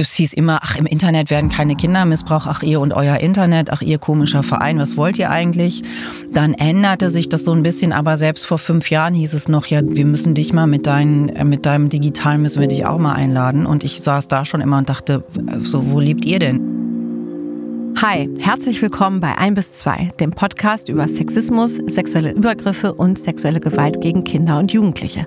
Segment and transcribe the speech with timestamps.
[0.00, 3.70] das hieß immer, ach, im Internet werden keine Kinder missbraucht, ach, ihr und euer Internet,
[3.70, 5.82] ach, ihr komischer Verein, was wollt ihr eigentlich?
[6.32, 9.66] Dann änderte sich das so ein bisschen, aber selbst vor fünf Jahren hieß es noch,
[9.66, 12.98] ja, wir müssen dich mal mit, deinen, äh, mit deinem Digitalen müssen wir dich auch
[12.98, 13.66] mal einladen.
[13.66, 15.22] Und ich saß da schon immer und dachte,
[15.58, 16.60] so, wo lebt ihr denn?
[18.00, 23.60] Hi, herzlich willkommen bei 1 bis 2, dem Podcast über Sexismus, sexuelle Übergriffe und sexuelle
[23.60, 25.26] Gewalt gegen Kinder und Jugendliche.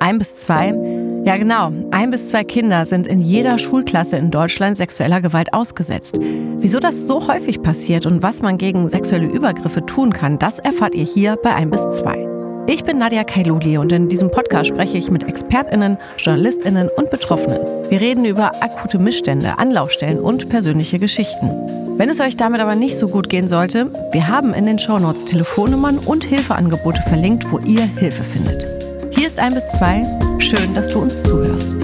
[0.00, 1.72] 1 bis 2 ja, genau.
[1.90, 6.18] Ein bis zwei Kinder sind in jeder Schulklasse in Deutschland sexueller Gewalt ausgesetzt.
[6.58, 10.94] Wieso das so häufig passiert und was man gegen sexuelle Übergriffe tun kann, das erfahrt
[10.94, 12.28] ihr hier bei ein bis zwei.
[12.66, 17.60] Ich bin Nadia Kailuli und in diesem Podcast spreche ich mit ExpertInnen, JournalistInnen und Betroffenen.
[17.90, 21.50] Wir reden über akute Missstände, Anlaufstellen und persönliche Geschichten.
[21.98, 25.26] Wenn es euch damit aber nicht so gut gehen sollte, wir haben in den Shownotes
[25.26, 28.83] Telefonnummern und Hilfeangebote verlinkt, wo ihr Hilfe findet.
[29.24, 30.04] Hier ist ein bis zwei.
[30.38, 31.74] Schön, dass du uns zuhörst.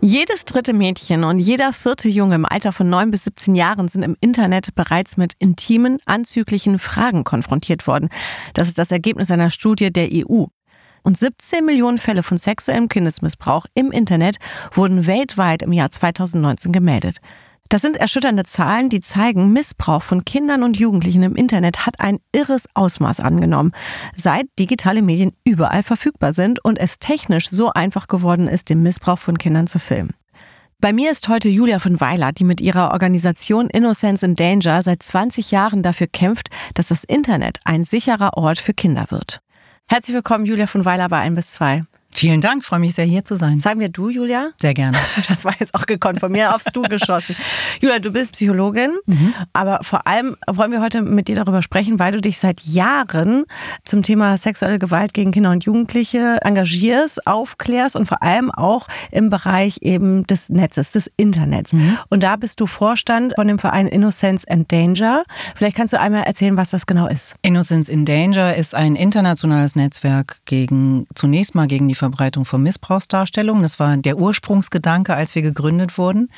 [0.00, 4.02] Jedes dritte Mädchen und jeder vierte Junge im Alter von 9 bis 17 Jahren sind
[4.02, 8.08] im Internet bereits mit intimen, anzüglichen Fragen konfrontiert worden.
[8.54, 10.46] Das ist das Ergebnis einer Studie der EU.
[11.04, 14.38] Und 17 Millionen Fälle von sexuellem Kindesmissbrauch im Internet
[14.72, 17.18] wurden weltweit im Jahr 2019 gemeldet.
[17.72, 22.18] Das sind erschütternde Zahlen, die zeigen, Missbrauch von Kindern und Jugendlichen im Internet hat ein
[22.30, 23.72] irres Ausmaß angenommen,
[24.14, 29.18] seit digitale Medien überall verfügbar sind und es technisch so einfach geworden ist, den Missbrauch
[29.18, 30.12] von Kindern zu filmen.
[30.82, 35.02] Bei mir ist heute Julia von Weiler, die mit ihrer Organisation Innocence in Danger seit
[35.02, 39.40] 20 Jahren dafür kämpft, dass das Internet ein sicherer Ort für Kinder wird.
[39.88, 41.84] Herzlich willkommen, Julia von Weiler bei 1 bis 2.
[42.14, 43.60] Vielen Dank, freue mich sehr hier zu sein.
[43.60, 44.50] Sagen wir du, Julia?
[44.60, 44.98] Sehr gerne.
[45.28, 47.34] Das war jetzt auch gekonnt von mir aufs Du geschossen.
[47.80, 49.32] Julia, du bist Psychologin, mhm.
[49.52, 53.44] aber vor allem wollen wir heute mit dir darüber sprechen, weil du dich seit Jahren
[53.84, 59.30] zum Thema sexuelle Gewalt gegen Kinder und Jugendliche engagierst, aufklärst und vor allem auch im
[59.30, 61.72] Bereich eben des Netzes, des Internets.
[61.72, 61.98] Mhm.
[62.10, 65.24] Und da bist du Vorstand von dem Verein Innocence and Danger.
[65.54, 67.36] Vielleicht kannst du einmal erzählen, was das genau ist.
[67.42, 73.62] Innocence in Danger ist ein internationales Netzwerk gegen zunächst mal gegen die Verbreitung von Missbrauchsdarstellungen.
[73.62, 76.28] Das war der Ursprungsgedanke, als wir gegründet wurden.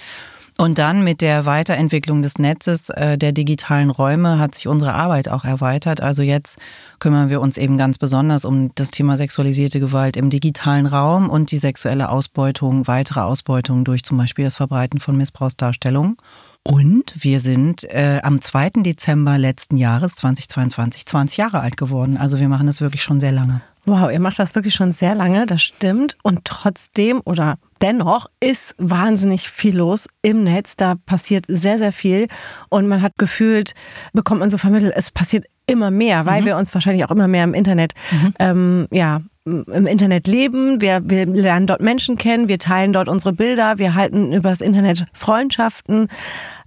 [0.56, 5.28] Und dann mit der Weiterentwicklung des Netzes äh, der digitalen Räume hat sich unsere Arbeit
[5.28, 6.00] auch erweitert.
[6.00, 6.58] Also jetzt
[7.00, 11.50] kümmern wir uns eben ganz besonders um das Thema sexualisierte Gewalt im digitalen Raum und
[11.50, 16.18] die sexuelle Ausbeutung, weitere Ausbeutung durch zum Beispiel das Verbreiten von Missbrauchsdarstellungen.
[16.66, 18.70] Und wir sind äh, am 2.
[18.76, 22.16] Dezember letzten Jahres 2022 20 Jahre alt geworden.
[22.16, 23.60] Also wir machen das wirklich schon sehr lange.
[23.86, 26.16] Wow, ihr macht das wirklich schon sehr lange, das stimmt.
[26.22, 30.76] Und trotzdem oder dennoch ist wahnsinnig viel los im Netz.
[30.76, 32.28] Da passiert sehr, sehr viel.
[32.70, 33.74] Und man hat gefühlt,
[34.14, 36.46] bekommt man so vermittelt, es passiert immer mehr, weil mhm.
[36.46, 38.34] wir uns wahrscheinlich auch immer mehr im Internet, mhm.
[38.38, 40.80] ähm, ja, im Internet leben.
[40.80, 42.48] Wir, wir lernen dort Menschen kennen.
[42.48, 43.78] Wir teilen dort unsere Bilder.
[43.78, 46.08] Wir halten übers Internet Freundschaften.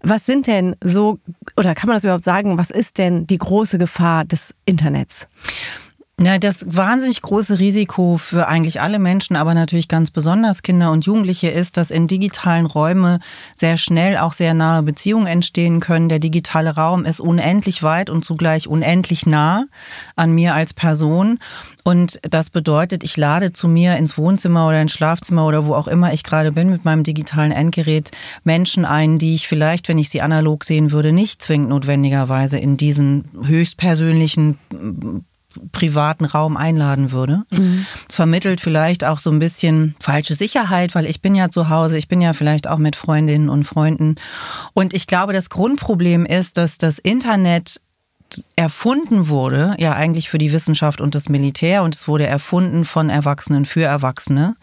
[0.03, 1.17] Was sind denn so,
[1.55, 5.27] oder kann man das überhaupt sagen, was ist denn die große Gefahr des Internets?
[6.19, 11.05] Ja, das wahnsinnig große Risiko für eigentlich alle Menschen, aber natürlich ganz besonders Kinder und
[11.05, 13.19] Jugendliche ist, dass in digitalen Räumen
[13.55, 16.09] sehr schnell auch sehr nahe Beziehungen entstehen können.
[16.09, 19.65] Der digitale Raum ist unendlich weit und zugleich unendlich nah
[20.15, 21.37] an mir als Person.
[21.83, 25.87] Und das bedeutet, ich lade zu mir ins Wohnzimmer oder ins Schlafzimmer oder wo auch
[25.87, 28.09] immer ich gerade bin mit meinem digitalen Endgerät
[28.43, 32.75] Menschen ein, die ich vielleicht, wenn ich sie analog sehen würde, nicht zwingend notwendigerweise in
[32.75, 34.57] diesen höchstpersönlichen
[35.71, 37.43] privaten Raum einladen würde.
[37.51, 37.85] Es mhm.
[38.09, 42.07] vermittelt vielleicht auch so ein bisschen falsche Sicherheit, weil ich bin ja zu Hause, ich
[42.07, 44.15] bin ja vielleicht auch mit Freundinnen und Freunden.
[44.73, 47.81] Und ich glaube, das Grundproblem ist, dass das Internet
[48.55, 53.09] erfunden wurde, ja eigentlich für die Wissenschaft und das Militär und es wurde erfunden von
[53.09, 54.55] Erwachsenen für Erwachsene.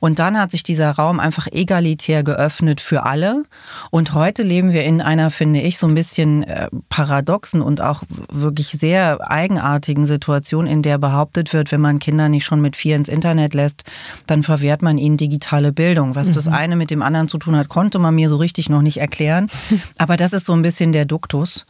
[0.00, 3.44] Und dann hat sich dieser Raum einfach egalitär geöffnet für alle.
[3.90, 8.02] Und heute leben wir in einer, finde ich, so ein bisschen äh, paradoxen und auch
[8.30, 12.96] wirklich sehr eigenartigen Situation, in der behauptet wird, wenn man Kinder nicht schon mit vier
[12.96, 13.84] ins Internet lässt,
[14.26, 16.14] dann verwehrt man ihnen digitale Bildung.
[16.14, 16.32] Was mhm.
[16.32, 18.98] das eine mit dem anderen zu tun hat, konnte man mir so richtig noch nicht
[18.98, 19.48] erklären.
[19.98, 21.66] Aber das ist so ein bisschen der Duktus.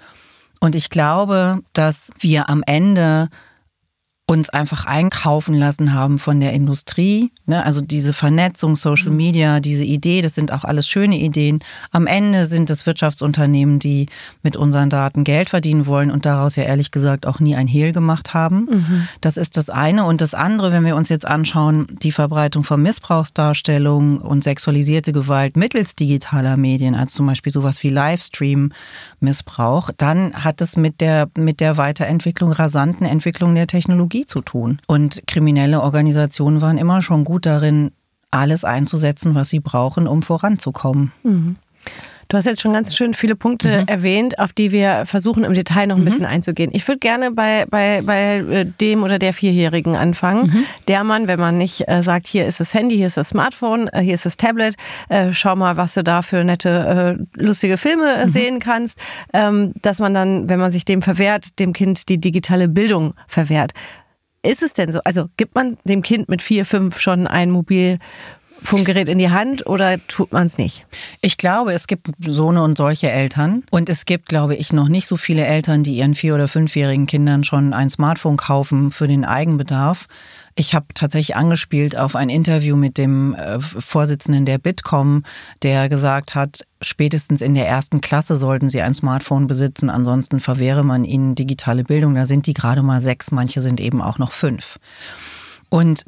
[0.61, 3.29] Und ich glaube, dass wir am Ende
[4.31, 7.33] uns einfach einkaufen lassen haben von der Industrie.
[7.47, 7.65] Ne?
[7.65, 9.17] Also diese Vernetzung, Social mhm.
[9.17, 11.59] Media, diese Idee, das sind auch alles schöne Ideen.
[11.91, 14.07] Am Ende sind es Wirtschaftsunternehmen, die
[14.45, 17.93] mit unseren Daten Geld verdienen wollen und daraus ja ehrlich gesagt auch nie ein Hehl
[17.93, 18.69] gemacht haben.
[18.71, 19.09] Mhm.
[19.21, 20.05] Das ist das eine.
[20.05, 25.57] Und das andere, wenn wir uns jetzt anschauen, die Verbreitung von Missbrauchsdarstellungen und sexualisierte Gewalt
[25.57, 31.59] mittels digitaler Medien, als zum Beispiel sowas wie Livestream-Missbrauch, dann hat es mit der, mit
[31.59, 34.79] der Weiterentwicklung, rasanten Entwicklung der Technologie Pornografie zu tun.
[34.87, 37.93] Und kriminelle Organisationen waren immer schon gut darin,
[38.31, 41.13] alles einzusetzen, was sie brauchen, um voranzukommen.
[41.23, 41.57] Mhm.
[42.29, 43.89] Du hast jetzt schon ganz schön viele Punkte mhm.
[43.89, 46.05] erwähnt, auf die wir versuchen im Detail noch ein mhm.
[46.05, 46.71] bisschen einzugehen.
[46.73, 50.47] Ich würde gerne bei, bei, bei äh, dem oder der Vierjährigen anfangen.
[50.47, 50.65] Mhm.
[50.87, 53.89] Der Mann, wenn man nicht äh, sagt, hier ist das Handy, hier ist das Smartphone,
[53.89, 54.77] äh, hier ist das Tablet,
[55.09, 58.31] äh, schau mal, was du da für nette, äh, lustige Filme äh, mhm.
[58.31, 59.01] sehen kannst,
[59.33, 63.73] ähm, dass man dann, wenn man sich dem verwehrt, dem Kind die digitale Bildung verwehrt.
[64.43, 65.01] Ist es denn so?
[65.05, 67.99] Also gibt man dem Kind mit vier, fünf schon ein Mobil
[68.63, 70.87] Funkgerät in die Hand oder tut man es nicht?
[71.23, 73.65] Ich glaube, es gibt so eine und solche Eltern.
[73.71, 77.07] Und es gibt, glaube ich, noch nicht so viele Eltern, die ihren vier- oder fünfjährigen
[77.07, 80.07] Kindern schon ein Smartphone kaufen für den Eigenbedarf.
[80.55, 85.23] Ich habe tatsächlich angespielt auf ein Interview mit dem äh, Vorsitzenden der Bitkom,
[85.63, 90.85] der gesagt hat, spätestens in der ersten Klasse sollten sie ein Smartphone besitzen, ansonsten verwehre
[90.85, 92.15] man ihnen digitale Bildung.
[92.15, 94.79] Da sind die gerade mal sechs, manche sind eben auch noch fünf.
[95.69, 96.05] Und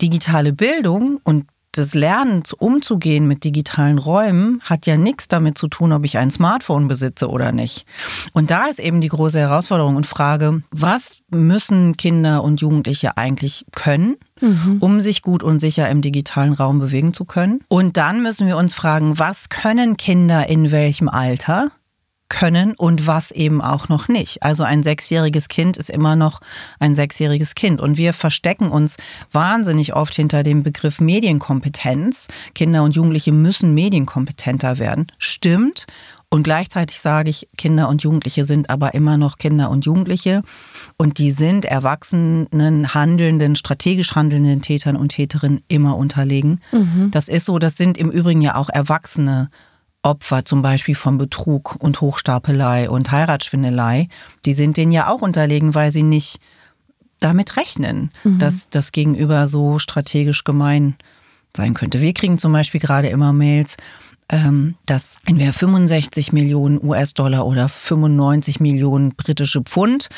[0.00, 5.92] digitale Bildung und das Lernen umzugehen mit digitalen Räumen hat ja nichts damit zu tun,
[5.92, 7.86] ob ich ein Smartphone besitze oder nicht.
[8.32, 13.64] Und da ist eben die große Herausforderung und Frage, was müssen Kinder und Jugendliche eigentlich
[13.72, 14.16] können?
[14.42, 14.78] Mhm.
[14.80, 17.60] um sich gut und sicher im digitalen Raum bewegen zu können.
[17.68, 21.70] Und dann müssen wir uns fragen, was können Kinder in welchem Alter?
[22.30, 24.42] Können und was eben auch noch nicht.
[24.42, 26.40] Also ein sechsjähriges Kind ist immer noch
[26.78, 27.82] ein sechsjähriges Kind.
[27.82, 28.96] Und wir verstecken uns
[29.30, 32.28] wahnsinnig oft hinter dem Begriff Medienkompetenz.
[32.54, 35.06] Kinder und Jugendliche müssen medienkompetenter werden.
[35.18, 35.86] Stimmt.
[36.32, 40.42] Und gleichzeitig sage ich, Kinder und Jugendliche sind aber immer noch Kinder und Jugendliche.
[40.96, 46.60] Und die sind erwachsenen, handelnden, strategisch handelnden Tätern und Täterinnen immer unterlegen.
[46.70, 47.10] Mhm.
[47.10, 49.50] Das ist so, das sind im Übrigen ja auch Erwachsene
[50.02, 54.08] Opfer zum Beispiel von Betrug und Hochstapelei und Heiratsschwindelei,
[54.44, 56.40] die sind denen ja auch unterlegen, weil sie nicht
[57.20, 58.38] damit rechnen, mhm.
[58.38, 60.96] dass das Gegenüber so strategisch gemein
[61.54, 62.00] sein könnte.
[62.00, 63.76] Wir kriegen zum Beispiel gerade immer Mails,
[64.86, 70.08] dass entweder 65 Millionen US-Dollar oder 95 Millionen britische Pfund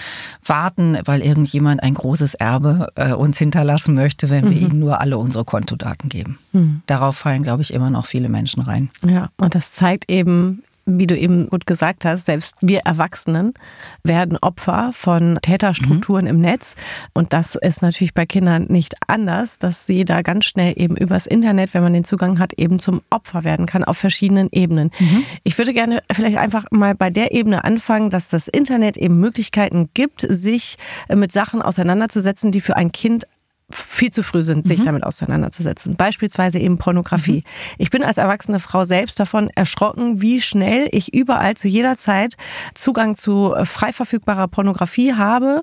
[0.45, 4.67] warten, weil irgendjemand ein großes Erbe äh, uns hinterlassen möchte, wenn wir mhm.
[4.67, 6.39] ihnen nur alle unsere Kontodaten geben.
[6.53, 6.83] Mhm.
[6.87, 8.91] Darauf fallen, glaube ich, immer noch viele Menschen rein.
[9.07, 13.55] Ja, und das zeigt eben, wie du eben gut gesagt hast, selbst wir Erwachsenen
[14.03, 16.31] werden Opfer von Täterstrukturen mhm.
[16.31, 16.75] im Netz.
[17.13, 21.27] Und das ist natürlich bei Kindern nicht anders, dass sie da ganz schnell eben übers
[21.27, 24.91] Internet, wenn man den Zugang hat, eben zum Opfer werden kann auf verschiedenen Ebenen.
[24.99, 25.25] Mhm.
[25.45, 29.89] Ich würde gerne vielleicht einfach mal bei der Ebene anfangen, dass das Internet eben Möglichkeiten
[29.95, 30.77] gibt, sich
[31.15, 33.27] mit Sachen auseinanderzusetzen, die für ein Kind
[33.75, 34.85] viel zu früh sind, sich mhm.
[34.85, 35.97] damit auseinanderzusetzen.
[35.97, 37.39] Beispielsweise eben Pornografie.
[37.39, 37.75] Mhm.
[37.79, 42.37] Ich bin als erwachsene Frau selbst davon erschrocken, wie schnell ich überall zu jeder Zeit
[42.75, 45.63] Zugang zu frei verfügbarer Pornografie habe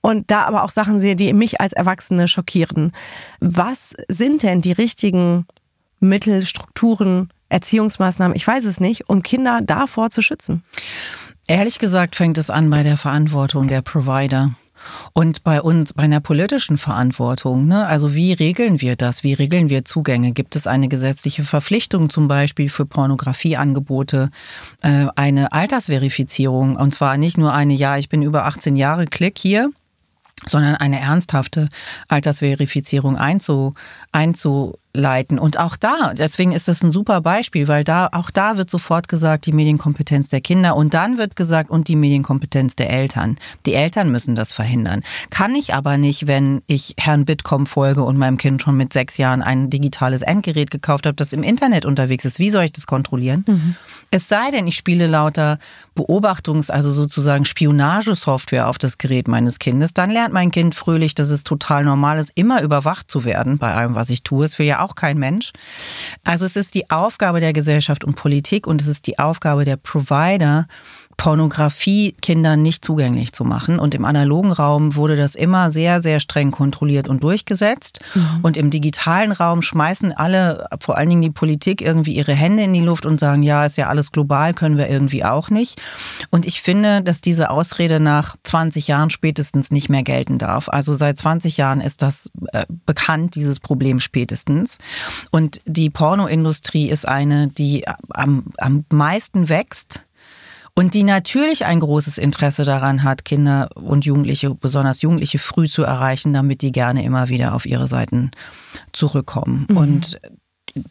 [0.00, 2.92] und da aber auch Sachen sehe, die mich als Erwachsene schockieren.
[3.40, 5.46] Was sind denn die richtigen
[6.00, 10.64] Mittel, Strukturen, Erziehungsmaßnahmen, ich weiß es nicht, um Kinder davor zu schützen?
[11.46, 14.52] Ehrlich gesagt fängt es an bei der Verantwortung der Provider.
[15.12, 17.86] Und bei uns, bei einer politischen Verantwortung, ne?
[17.86, 19.24] also wie regeln wir das?
[19.24, 20.32] Wie regeln wir Zugänge?
[20.32, 24.30] Gibt es eine gesetzliche Verpflichtung zum Beispiel für Pornografieangebote,
[24.82, 26.76] äh, eine Altersverifizierung?
[26.76, 29.70] Und zwar nicht nur eine, ja, ich bin über 18 Jahre, klick hier,
[30.46, 31.68] sondern eine ernsthafte
[32.08, 33.74] Altersverifizierung einzu,
[34.12, 35.38] einzu, leiten.
[35.38, 39.08] Und auch da, deswegen ist das ein super Beispiel, weil da, auch da wird sofort
[39.08, 43.36] gesagt, die Medienkompetenz der Kinder und dann wird gesagt, und die Medienkompetenz der Eltern.
[43.66, 45.02] Die Eltern müssen das verhindern.
[45.30, 49.16] Kann ich aber nicht, wenn ich Herrn Bitkom folge und meinem Kind schon mit sechs
[49.16, 52.38] Jahren ein digitales Endgerät gekauft habe, das im Internet unterwegs ist.
[52.40, 53.44] Wie soll ich das kontrollieren?
[53.46, 53.76] Mhm.
[54.10, 55.58] Es sei denn, ich spiele lauter
[55.96, 61.28] Beobachtungs-, also sozusagen Spionagesoftware auf das Gerät meines Kindes, dann lernt mein Kind fröhlich, dass
[61.28, 64.44] es total normal ist, immer überwacht zu werden bei allem, was ich tue.
[64.44, 65.52] Es will ja auch kein Mensch.
[66.24, 69.76] Also es ist die Aufgabe der Gesellschaft und Politik und es ist die Aufgabe der
[69.76, 70.66] Provider,
[71.20, 73.78] Pornografie Kindern nicht zugänglich zu machen.
[73.78, 78.00] Und im analogen Raum wurde das immer sehr, sehr streng kontrolliert und durchgesetzt.
[78.14, 78.38] Mhm.
[78.40, 82.72] Und im digitalen Raum schmeißen alle, vor allen Dingen die Politik, irgendwie ihre Hände in
[82.72, 85.78] die Luft und sagen, ja, ist ja alles global, können wir irgendwie auch nicht.
[86.30, 90.70] Und ich finde, dass diese Ausrede nach 20 Jahren spätestens nicht mehr gelten darf.
[90.70, 94.78] Also seit 20 Jahren ist das äh, bekannt, dieses Problem spätestens.
[95.30, 100.06] Und die Pornoindustrie ist eine, die am, am meisten wächst
[100.80, 105.82] und die natürlich ein großes Interesse daran hat, Kinder und Jugendliche, besonders Jugendliche, früh zu
[105.82, 108.30] erreichen, damit die gerne immer wieder auf ihre Seiten
[108.90, 109.66] zurückkommen.
[109.68, 109.76] Mhm.
[109.76, 110.20] Und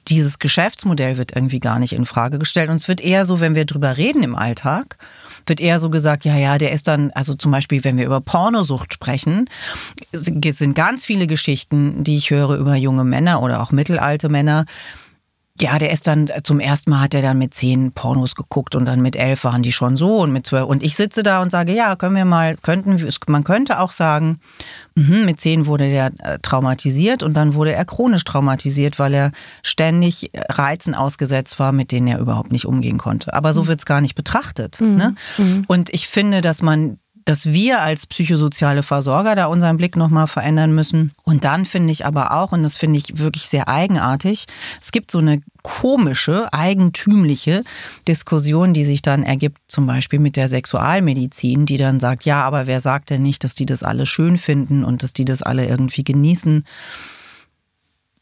[0.07, 2.69] dieses Geschäftsmodell wird irgendwie gar nicht in Frage gestellt.
[2.69, 4.99] Und es wird eher so, wenn wir drüber reden im Alltag,
[5.47, 8.21] wird eher so gesagt, ja, ja, der ist dann, also zum Beispiel, wenn wir über
[8.21, 9.49] Pornosucht sprechen,
[10.11, 14.65] sind ganz viele Geschichten, die ich höre über junge Männer oder auch mittelalte Männer,
[15.61, 18.85] ja, der ist dann zum ersten Mal hat er dann mit zehn Pornos geguckt und
[18.85, 20.65] dann mit elf waren die schon so und mit zwölf.
[20.65, 23.91] Und ich sitze da und sage, ja, können wir mal, könnten wir, man könnte auch
[23.91, 24.39] sagen,
[24.95, 29.31] mh, mit zehn wurde der äh, traumatisiert und dann wurde er chronisch traumatisiert, weil er
[29.61, 33.33] ständig Reizen ausgesetzt war, mit denen er überhaupt nicht umgehen konnte.
[33.33, 33.67] Aber so mhm.
[33.67, 34.79] wird es gar nicht betrachtet.
[34.79, 34.95] Mhm.
[34.95, 35.15] Ne?
[35.37, 35.65] Mhm.
[35.67, 40.73] Und ich finde, dass man dass wir als psychosoziale Versorger da unseren Blick nochmal verändern
[40.73, 41.11] müssen.
[41.23, 44.45] Und dann finde ich aber auch, und das finde ich wirklich sehr eigenartig,
[44.81, 47.63] es gibt so eine komische, eigentümliche
[48.07, 52.67] Diskussion, die sich dann ergibt, zum Beispiel mit der Sexualmedizin, die dann sagt, ja, aber
[52.67, 55.67] wer sagt denn nicht, dass die das alle schön finden und dass die das alle
[55.67, 56.63] irgendwie genießen?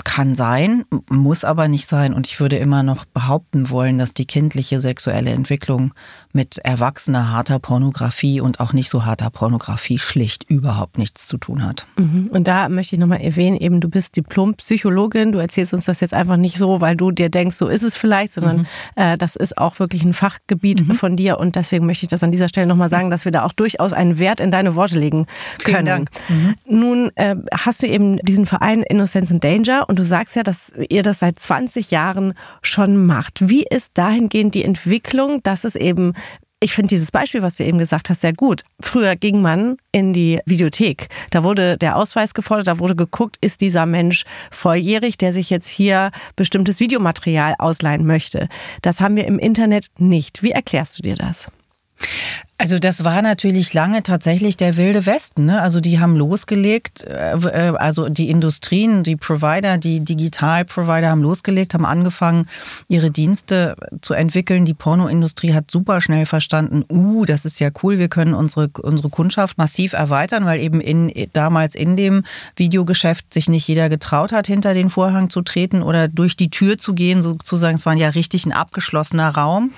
[0.07, 2.13] Kann sein, muss aber nicht sein.
[2.13, 5.93] Und ich würde immer noch behaupten wollen, dass die kindliche sexuelle Entwicklung
[6.31, 11.65] mit erwachsener harter Pornografie und auch nicht so harter Pornografie schlicht überhaupt nichts zu tun
[11.65, 11.87] hat.
[11.97, 12.29] Mhm.
[12.31, 15.33] Und da möchte ich nochmal erwähnen, eben du bist Diplompsychologin.
[15.33, 17.97] Du erzählst uns das jetzt einfach nicht so, weil du dir denkst, so ist es
[17.97, 18.65] vielleicht, sondern mhm.
[18.95, 20.93] äh, das ist auch wirklich ein Fachgebiet mhm.
[20.93, 21.37] von dir.
[21.37, 23.91] Und deswegen möchte ich das an dieser Stelle nochmal sagen, dass wir da auch durchaus
[23.91, 25.27] einen Wert in deine Worte legen
[25.65, 26.09] können.
[26.29, 26.55] Mhm.
[26.65, 30.71] Nun äh, hast du eben diesen Verein Innocence in Danger und du sagst ja, dass
[30.89, 33.49] ihr das seit 20 Jahren schon macht.
[33.49, 36.13] Wie ist dahingehend die Entwicklung, dass es eben
[36.59, 38.63] ich finde dieses Beispiel, was du eben gesagt hast, sehr gut.
[38.79, 41.07] Früher ging man in die Videothek.
[41.29, 45.69] Da wurde der Ausweis gefordert, da wurde geguckt, ist dieser Mensch volljährig, der sich jetzt
[45.69, 48.49] hier bestimmtes Videomaterial ausleihen möchte.
[48.81, 50.41] Das haben wir im Internet nicht.
[50.41, 51.51] Wie erklärst du dir das?
[52.59, 55.45] Also das war natürlich lange tatsächlich der wilde Westen.
[55.45, 55.61] Ne?
[55.61, 61.75] Also die haben losgelegt, äh, äh, also die Industrien, die Provider, die Digital-Provider haben losgelegt,
[61.75, 62.47] haben angefangen,
[62.87, 64.65] ihre Dienste zu entwickeln.
[64.65, 69.09] Die Pornoindustrie hat super schnell verstanden, uh, das ist ja cool, wir können unsere, unsere
[69.09, 72.23] Kundschaft massiv erweitern, weil eben in, damals in dem
[72.55, 76.79] Videogeschäft sich nicht jeder getraut hat, hinter den Vorhang zu treten oder durch die Tür
[76.79, 77.75] zu gehen, sozusagen.
[77.75, 79.71] Es war ja richtig ein abgeschlossener Raum.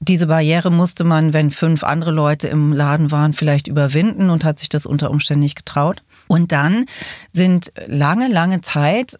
[0.00, 4.58] Diese Barriere musste man, wenn fünf andere Leute im Laden waren, vielleicht überwinden und hat
[4.58, 6.02] sich das unter Umständen nicht getraut.
[6.26, 6.86] Und dann
[7.32, 9.18] sind lange, lange Zeit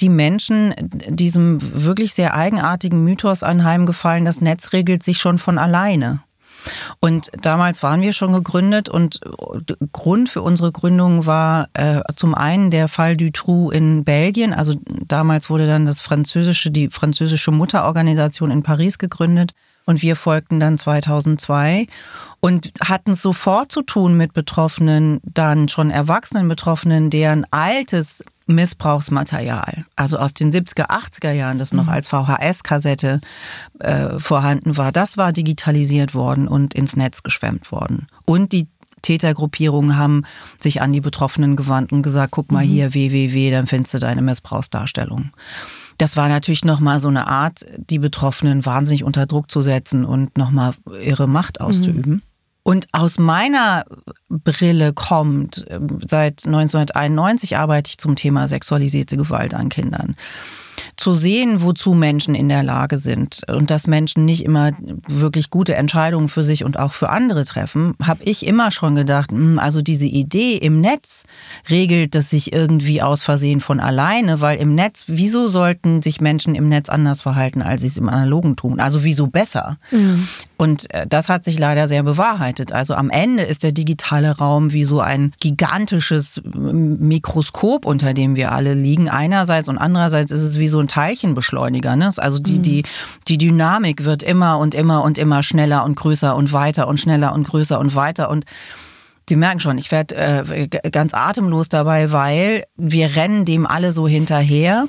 [0.00, 0.74] die Menschen
[1.08, 6.20] diesem wirklich sehr eigenartigen Mythos anheimgefallen, das Netz regelt sich schon von alleine.
[7.00, 9.20] Und damals waren wir schon gegründet und
[9.92, 14.52] Grund für unsere Gründung war äh, zum einen der Fall Dutroux in Belgien.
[14.52, 14.74] Also
[15.06, 19.54] damals wurde dann das französische, die französische Mutterorganisation in Paris gegründet.
[19.88, 21.86] Und wir folgten dann 2002
[22.40, 30.18] und hatten sofort zu tun mit Betroffenen, dann schon erwachsenen Betroffenen, deren altes Missbrauchsmaterial, also
[30.18, 31.88] aus den 70er, 80er Jahren, das noch mhm.
[31.88, 33.22] als VHS-Kassette
[33.78, 38.08] äh, vorhanden war, das war digitalisiert worden und ins Netz geschwemmt worden.
[38.26, 38.68] Und die
[39.00, 40.24] Tätergruppierungen haben
[40.58, 42.68] sich an die Betroffenen gewandt und gesagt, guck mal mhm.
[42.68, 45.30] hier, www, dann findest du deine Missbrauchsdarstellung.
[45.98, 50.38] Das war natürlich nochmal so eine Art, die Betroffenen wahnsinnig unter Druck zu setzen und
[50.38, 52.12] nochmal ihre Macht auszuüben.
[52.12, 52.22] Mhm.
[52.62, 53.84] Und aus meiner
[54.28, 55.64] Brille kommt,
[56.06, 60.16] seit 1991 arbeite ich zum Thema sexualisierte Gewalt an Kindern
[60.96, 64.72] zu sehen, wozu Menschen in der Lage sind und dass Menschen nicht immer
[65.06, 69.30] wirklich gute Entscheidungen für sich und auch für andere treffen, habe ich immer schon gedacht,
[69.30, 71.24] hm, also diese Idee im Netz
[71.70, 76.54] regelt das sich irgendwie aus Versehen von alleine, weil im Netz, wieso sollten sich Menschen
[76.54, 78.80] im Netz anders verhalten, als sie es im Analogen tun?
[78.80, 79.78] Also wieso besser?
[79.90, 80.26] Mhm.
[80.60, 82.72] Und äh, das hat sich leider sehr bewahrheitet.
[82.72, 88.50] Also am Ende ist der digitale Raum wie so ein gigantisches Mikroskop, unter dem wir
[88.50, 91.94] alle liegen einerseits und andererseits ist es wie so ein Teilchenbeschleuniger.
[91.94, 92.12] Ne?
[92.16, 92.62] Also die, mhm.
[92.62, 92.82] die,
[93.28, 97.32] die Dynamik wird immer und immer und immer schneller und größer und weiter und schneller
[97.34, 98.44] und größer und weiter und
[99.28, 104.08] Sie merken schon, ich werde äh, ganz atemlos dabei, weil wir rennen dem alle so
[104.08, 104.86] hinterher.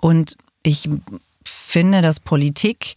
[0.00, 0.88] Und ich
[1.44, 2.94] finde, dass Politik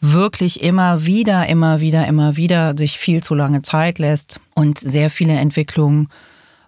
[0.00, 5.10] wirklich immer wieder, immer wieder, immer wieder sich viel zu lange Zeit lässt und sehr
[5.10, 6.08] viele Entwicklungen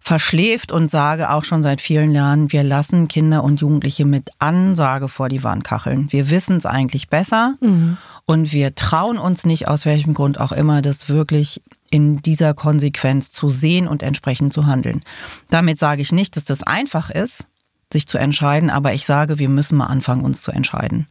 [0.00, 5.08] verschläft und sage auch schon seit vielen Jahren, wir lassen Kinder und Jugendliche mit Ansage
[5.08, 6.10] vor die Wand kacheln.
[6.10, 7.96] Wir wissen es eigentlich besser mhm.
[8.26, 13.30] und wir trauen uns nicht, aus welchem Grund auch immer, das wirklich in dieser Konsequenz
[13.30, 15.02] zu sehen und entsprechend zu handeln.
[15.50, 17.46] Damit sage ich nicht, dass das einfach ist,
[17.92, 21.06] sich zu entscheiden, aber ich sage, wir müssen mal anfangen, uns zu entscheiden.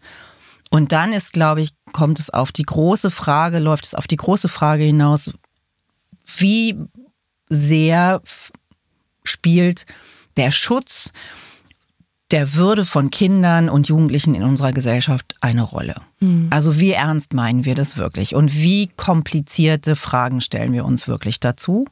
[0.72, 4.16] Und dann ist, glaube ich, kommt es auf die große Frage, läuft es auf die
[4.16, 5.32] große Frage hinaus,
[6.38, 6.78] wie
[7.50, 8.22] sehr
[9.24, 9.86] spielt
[10.38, 11.12] der Schutz
[12.32, 15.96] der Würde von Kindern und Jugendlichen in unserer Gesellschaft eine Rolle.
[16.22, 16.48] Mhm.
[16.50, 21.42] Also wie ernst meinen wir das wirklich und wie komplizierte Fragen stellen wir uns wirklich
[21.42, 21.86] dazu?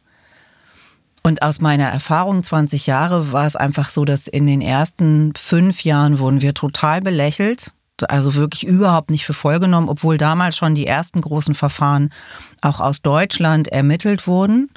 [1.21, 5.83] Und aus meiner Erfahrung 20 Jahre war es einfach so, dass in den ersten fünf
[5.83, 7.73] Jahren wurden wir total belächelt,
[8.09, 12.11] also wirklich überhaupt nicht für voll genommen, obwohl damals schon die ersten großen Verfahren
[12.61, 14.69] auch aus Deutschland ermittelt wurden.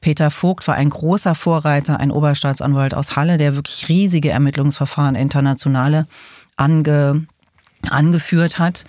[0.00, 6.06] Peter Vogt war ein großer Vorreiter, ein Oberstaatsanwalt aus Halle, der wirklich riesige Ermittlungsverfahren internationale
[6.56, 7.26] ange,
[7.90, 8.84] angeführt hat.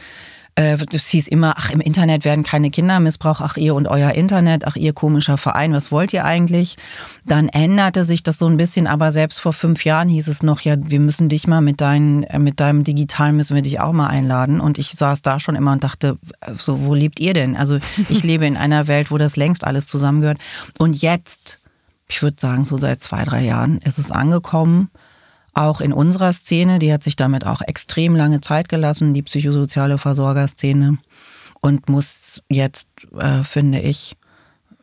[0.57, 4.13] Äh, das hieß immer, ach, im Internet werden keine Kinder missbraucht, ach, ihr und euer
[4.13, 6.77] Internet, ach, ihr komischer Verein, was wollt ihr eigentlich?
[7.25, 10.61] Dann änderte sich das so ein bisschen, aber selbst vor fünf Jahren hieß es noch,
[10.61, 13.93] ja, wir müssen dich mal mit, deinen, äh, mit deinem Digitalen müssen wir dich auch
[13.93, 14.59] mal einladen.
[14.59, 16.17] Und ich saß da schon immer und dachte,
[16.51, 17.55] so, wo lebt ihr denn?
[17.55, 17.77] Also
[18.09, 20.39] ich lebe in einer Welt, wo das längst alles zusammengehört.
[20.79, 21.59] Und jetzt,
[22.07, 24.89] ich würde sagen, so seit zwei, drei Jahren ist es angekommen
[25.57, 29.97] auch in unserer Szene, die hat sich damit auch extrem lange Zeit gelassen, die psychosoziale
[29.97, 30.97] Versorgerszene.
[31.59, 34.15] Und muss jetzt, äh, finde ich,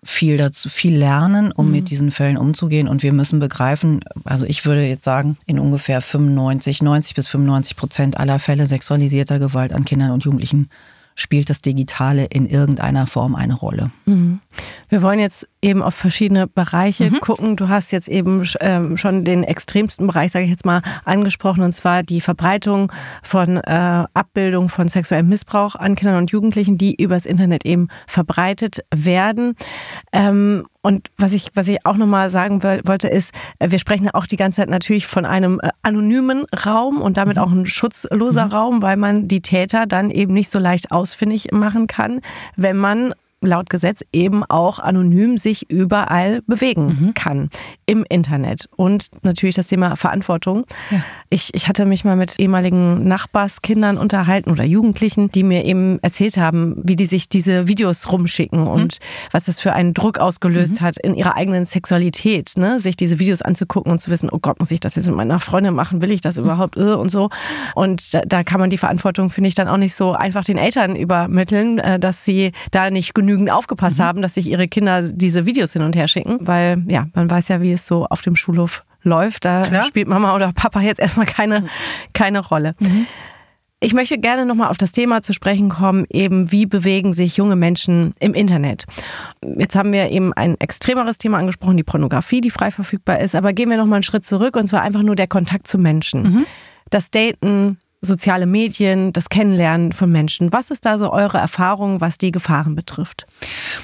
[0.02, 1.73] viel dazu, viel lernen, um mhm.
[1.73, 2.88] mit diesen Fällen umzugehen.
[2.88, 7.76] Und wir müssen begreifen, also ich würde jetzt sagen, in ungefähr 95, 90 bis 95
[7.76, 10.69] Prozent aller Fälle sexualisierter Gewalt an Kindern und Jugendlichen
[11.14, 13.90] spielt das Digitale in irgendeiner Form eine Rolle.
[14.04, 14.40] Mhm.
[14.88, 17.21] Wir wollen jetzt eben auf verschiedene Bereiche mhm.
[17.21, 17.56] gucken.
[17.56, 21.73] Du hast jetzt eben ähm, schon den extremsten Bereich, sage ich jetzt mal, angesprochen, und
[21.73, 22.92] zwar die Verbreitung
[23.23, 28.85] von äh, Abbildung von sexuellem Missbrauch an Kindern und Jugendlichen, die übers Internet eben verbreitet
[28.94, 29.54] werden.
[30.12, 34.37] Ähm, und was ich, was ich auch nochmal sagen wollte, ist, wir sprechen auch die
[34.37, 37.42] ganze Zeit natürlich von einem äh, anonymen Raum und damit mhm.
[37.42, 38.52] auch ein schutzloser mhm.
[38.52, 42.21] Raum, weil man die Täter dann eben nicht so leicht ausfindig machen kann,
[42.56, 43.14] wenn man
[43.46, 47.14] laut Gesetz eben auch anonym sich überall bewegen mhm.
[47.14, 47.50] kann
[47.86, 48.68] im Internet.
[48.76, 50.64] Und natürlich das Thema Verantwortung.
[50.90, 51.02] Ja.
[51.30, 56.36] Ich, ich hatte mich mal mit ehemaligen Nachbarskindern unterhalten oder Jugendlichen, die mir eben erzählt
[56.36, 58.68] haben, wie die sich diese Videos rumschicken mhm.
[58.68, 58.98] und
[59.30, 60.84] was das für einen Druck ausgelöst mhm.
[60.84, 62.80] hat in ihrer eigenen Sexualität, ne?
[62.80, 65.40] sich diese Videos anzugucken und zu wissen, oh Gott, muss ich das jetzt mit meiner
[65.40, 66.02] Freundin machen?
[66.02, 66.44] Will ich das mhm.
[66.44, 66.76] überhaupt?
[66.76, 67.30] Äh, und so.
[67.74, 70.58] Und da, da kann man die Verantwortung, finde ich, dann auch nicht so einfach den
[70.58, 74.02] Eltern übermitteln, äh, dass sie da nicht genügend genügend aufgepasst mhm.
[74.02, 77.49] haben, dass sich ihre Kinder diese Videos hin und her schicken, weil ja, man weiß
[77.49, 79.45] ja, wie es so auf dem Schulhof läuft.
[79.45, 79.84] Da Klar.
[79.84, 81.65] spielt Mama oder Papa jetzt erstmal keine,
[82.13, 82.75] keine Rolle.
[82.80, 83.06] Mhm.
[83.80, 87.54] Ich möchte gerne nochmal auf das Thema zu sprechen kommen, eben wie bewegen sich junge
[87.54, 88.84] Menschen im Internet.
[89.45, 93.52] Jetzt haben wir eben ein extremeres Thema angesprochen, die Pornografie, die frei verfügbar ist, aber
[93.52, 96.23] gehen wir nochmal einen Schritt zurück und zwar einfach nur der Kontakt zu Menschen.
[96.23, 96.47] Mhm.
[96.89, 100.52] Das Daten, soziale Medien, das Kennenlernen von Menschen.
[100.52, 103.26] Was ist da so eure Erfahrung, was die Gefahren betrifft?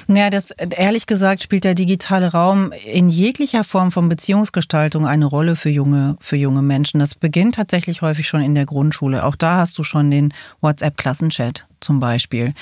[0.07, 5.55] Naja, das ehrlich gesagt spielt der digitale Raum in jeglicher Form von Beziehungsgestaltung eine Rolle
[5.55, 6.99] für junge, für junge Menschen.
[6.99, 9.25] Das beginnt tatsächlich häufig schon in der Grundschule.
[9.25, 12.53] Auch da hast du schon den WhatsApp-Klassenchat zum Beispiel.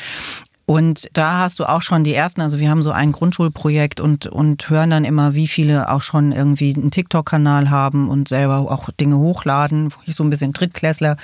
[0.70, 4.28] Und da hast du auch schon die ersten, also wir haben so ein Grundschulprojekt und,
[4.28, 8.92] und hören dann immer, wie viele auch schon irgendwie einen TikTok-Kanal haben und selber auch
[8.92, 11.18] Dinge hochladen, wo ich so ein bisschen Drittklässler,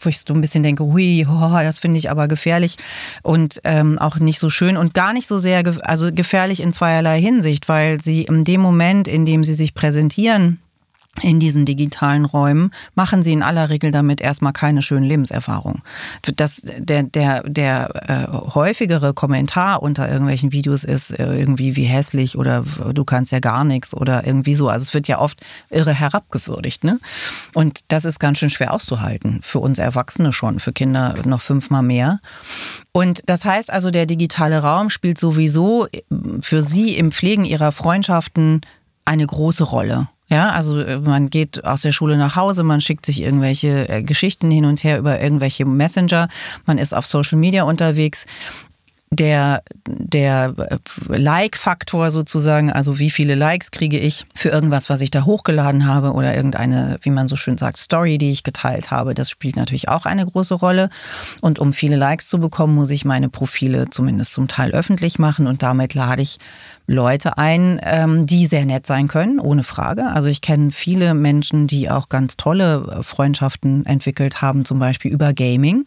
[0.00, 2.76] wo ich so ein bisschen denke, hui, oh, das finde ich aber gefährlich
[3.22, 7.20] und ähm, auch nicht so schön und gar nicht so sehr, also gefährlich in zweierlei
[7.20, 10.58] Hinsicht, weil sie in dem Moment, in dem sie sich präsentieren,
[11.22, 15.82] in diesen digitalen Räumen machen sie in aller Regel damit erstmal keine schönen Lebenserfahrungen.
[16.36, 22.36] Das, der der, der äh, häufigere Kommentar unter irgendwelchen Videos ist äh, irgendwie wie hässlich
[22.36, 24.68] oder du kannst ja gar nichts oder irgendwie so.
[24.68, 26.84] Also es wird ja oft irre herabgewürdigt.
[26.84, 26.98] Ne?
[27.54, 29.40] Und das ist ganz schön schwer auszuhalten.
[29.42, 32.20] Für uns Erwachsene schon, für Kinder noch fünfmal mehr.
[32.92, 35.86] Und das heißt also, der digitale Raum spielt sowieso
[36.40, 38.60] für sie im Pflegen ihrer Freundschaften
[39.04, 40.08] eine große Rolle.
[40.28, 44.02] Ja, also äh, man geht aus der Schule nach Hause, man schickt sich irgendwelche äh,
[44.02, 46.28] Geschichten hin und her über irgendwelche Messenger,
[46.66, 48.26] man ist auf Social Media unterwegs
[49.10, 50.54] der, der
[51.08, 56.12] Like-Faktor sozusagen, also wie viele Likes kriege ich für irgendwas, was ich da hochgeladen habe
[56.12, 59.88] oder irgendeine, wie man so schön sagt, Story, die ich geteilt habe, das spielt natürlich
[59.88, 60.90] auch eine große Rolle.
[61.40, 65.46] Und um viele Likes zu bekommen, muss ich meine Profile zumindest zum Teil öffentlich machen
[65.46, 66.38] und damit lade ich
[66.86, 70.06] Leute ein, ähm, die sehr nett sein können, ohne Frage.
[70.06, 75.32] Also ich kenne viele Menschen, die auch ganz tolle Freundschaften entwickelt haben, zum Beispiel über
[75.32, 75.86] Gaming.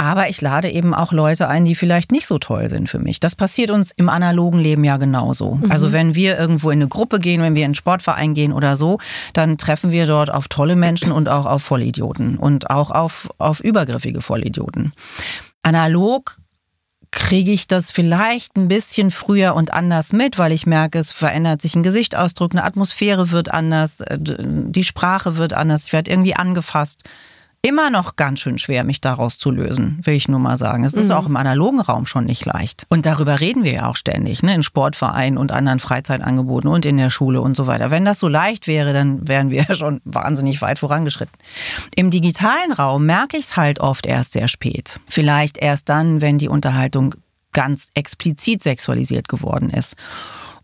[0.00, 3.20] Aber ich lade eben auch Leute ein, die vielleicht nicht so toll sind für mich.
[3.20, 5.56] Das passiert uns im analogen Leben ja genauso.
[5.56, 5.70] Mhm.
[5.70, 8.78] Also wenn wir irgendwo in eine Gruppe gehen, wenn wir in einen Sportverein gehen oder
[8.78, 8.96] so,
[9.34, 13.60] dann treffen wir dort auf tolle Menschen und auch auf Vollidioten und auch auf, auf
[13.60, 14.94] übergriffige Vollidioten.
[15.62, 16.38] Analog
[17.10, 21.60] kriege ich das vielleicht ein bisschen früher und anders mit, weil ich merke, es verändert
[21.60, 26.36] sich ein Gesichtsausdruck, eine Atmosphäre wird anders, äh, die Sprache wird anders, ich werde irgendwie
[26.36, 27.02] angefasst
[27.62, 30.84] immer noch ganz schön schwer, mich daraus zu lösen, will ich nur mal sagen.
[30.84, 31.14] Es ist mhm.
[31.14, 32.86] auch im analogen Raum schon nicht leicht.
[32.88, 34.54] Und darüber reden wir ja auch ständig, ne?
[34.54, 37.90] in Sportvereinen und anderen Freizeitangeboten und in der Schule und so weiter.
[37.90, 41.36] Wenn das so leicht wäre, dann wären wir ja schon wahnsinnig weit vorangeschritten.
[41.96, 45.00] Im digitalen Raum merke ich es halt oft erst sehr spät.
[45.06, 47.14] Vielleicht erst dann, wenn die Unterhaltung
[47.52, 49.96] ganz explizit sexualisiert geworden ist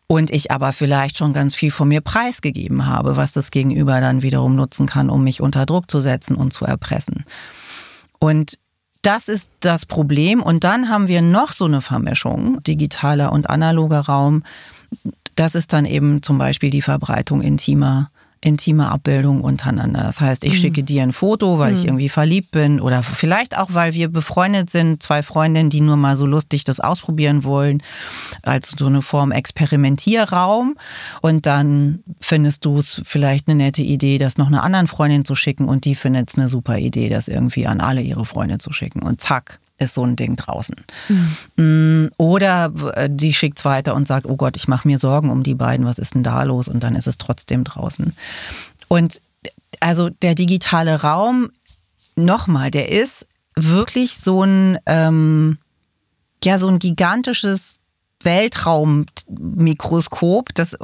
[0.09, 4.23] und ich aber vielleicht schon ganz viel von mir preisgegeben habe, was das Gegenüber dann
[4.23, 7.25] wiederum nutzen kann, um mich unter Druck zu setzen und zu erpressen.
[8.19, 8.59] Und
[9.03, 10.43] das ist das Problem.
[10.43, 14.43] Und dann haben wir noch so eine Vermischung, digitaler und analoger Raum.
[15.35, 18.09] Das ist dann eben zum Beispiel die Verbreitung intimer
[18.41, 20.03] intime Abbildung untereinander.
[20.03, 20.57] Das heißt, ich mhm.
[20.57, 21.77] schicke dir ein Foto, weil mhm.
[21.77, 25.97] ich irgendwie verliebt bin oder vielleicht auch, weil wir befreundet sind, zwei Freundinnen, die nur
[25.97, 27.83] mal so lustig das ausprobieren wollen,
[28.43, 30.77] als so eine Form Experimentierraum.
[31.23, 35.35] Und dann findest du es vielleicht eine nette Idee, das noch einer anderen Freundin zu
[35.35, 38.73] schicken und die findet es eine super Idee, das irgendwie an alle ihre Freunde zu
[38.73, 39.03] schicken.
[39.03, 40.77] Und zack, ist so ein Ding draußen.
[41.57, 42.11] Mhm.
[42.17, 45.43] Oder äh, die schickt es weiter und sagt, oh Gott, ich mache mir Sorgen um
[45.43, 46.69] die beiden, was ist denn da los?
[46.69, 48.15] Und dann ist es trotzdem draußen.
[48.89, 49.21] Und
[49.81, 51.51] also der digitale Raum,
[52.17, 55.59] nochmal, der ist wirklich so ein, ähm,
[56.43, 57.77] ja, so ein gigantisches
[58.23, 60.77] Weltraummikroskop, das,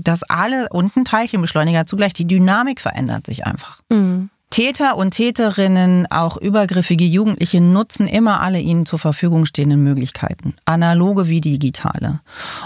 [0.00, 3.80] das alle und ein Teilchenbeschleuniger zugleich, die Dynamik verändert sich einfach.
[3.90, 4.30] Mhm.
[4.54, 11.26] Täter und Täterinnen, auch übergriffige Jugendliche, nutzen immer alle ihnen zur Verfügung stehenden Möglichkeiten, analoge
[11.28, 12.20] wie digitale.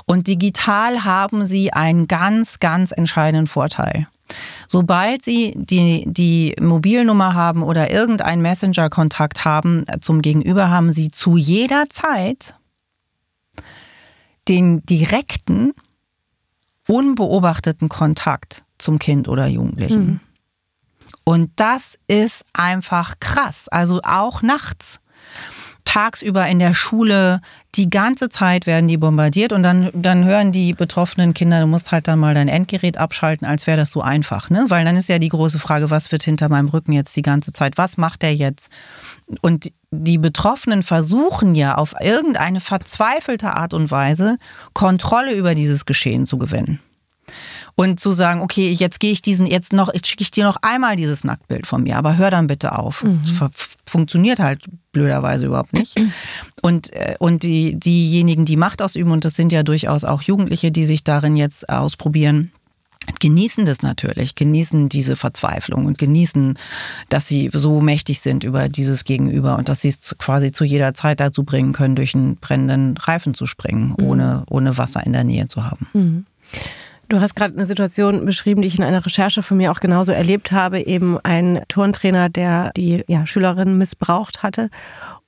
[0.04, 4.06] Und digital haben sie einen ganz, ganz entscheidenden Vorteil.
[4.66, 11.38] Sobald Sie die, die Mobilnummer haben oder irgendeinen Messenger-Kontakt haben zum Gegenüber, haben Sie zu
[11.38, 12.54] jeder Zeit
[14.46, 15.72] den direkten,
[16.86, 20.06] unbeobachteten Kontakt zum Kind oder Jugendlichen.
[20.06, 20.20] Mhm.
[21.28, 23.68] Und das ist einfach krass.
[23.68, 25.00] Also auch nachts.
[25.84, 27.42] Tagsüber in der Schule,
[27.74, 31.92] die ganze Zeit werden die bombardiert und dann, dann hören die betroffenen Kinder, du musst
[31.92, 34.48] halt dann mal dein Endgerät abschalten, als wäre das so einfach.
[34.48, 34.64] Ne?
[34.68, 37.52] Weil dann ist ja die große Frage, was wird hinter meinem Rücken jetzt die ganze
[37.52, 37.76] Zeit?
[37.76, 38.72] Was macht der jetzt?
[39.42, 44.38] Und die Betroffenen versuchen ja auf irgendeine verzweifelte Art und Weise
[44.72, 46.80] Kontrolle über dieses Geschehen zu gewinnen
[47.78, 50.56] und zu sagen, okay, jetzt gehe ich diesen jetzt noch, ich schicke ich dir noch
[50.62, 53.04] einmal dieses Nacktbild von mir, aber hör dann bitte auf.
[53.04, 53.22] Mhm.
[53.86, 55.94] Funktioniert halt blöderweise überhaupt nicht.
[56.60, 60.72] Und, äh, und die, diejenigen, die Macht ausüben, und das sind ja durchaus auch Jugendliche,
[60.72, 62.50] die sich darin jetzt ausprobieren,
[63.20, 66.58] genießen das natürlich, genießen diese Verzweiflung und genießen,
[67.10, 70.94] dass sie so mächtig sind über dieses Gegenüber und dass sie es quasi zu jeder
[70.94, 74.04] Zeit dazu bringen können, durch einen brennenden Reifen zu springen, mhm.
[74.04, 75.86] ohne, ohne Wasser in der Nähe zu haben.
[75.92, 76.26] Mhm.
[77.08, 80.12] Du hast gerade eine Situation beschrieben, die ich in einer Recherche von mir auch genauso
[80.12, 80.80] erlebt habe.
[80.86, 84.68] Eben ein Turntrainer, der die ja, Schülerin missbraucht hatte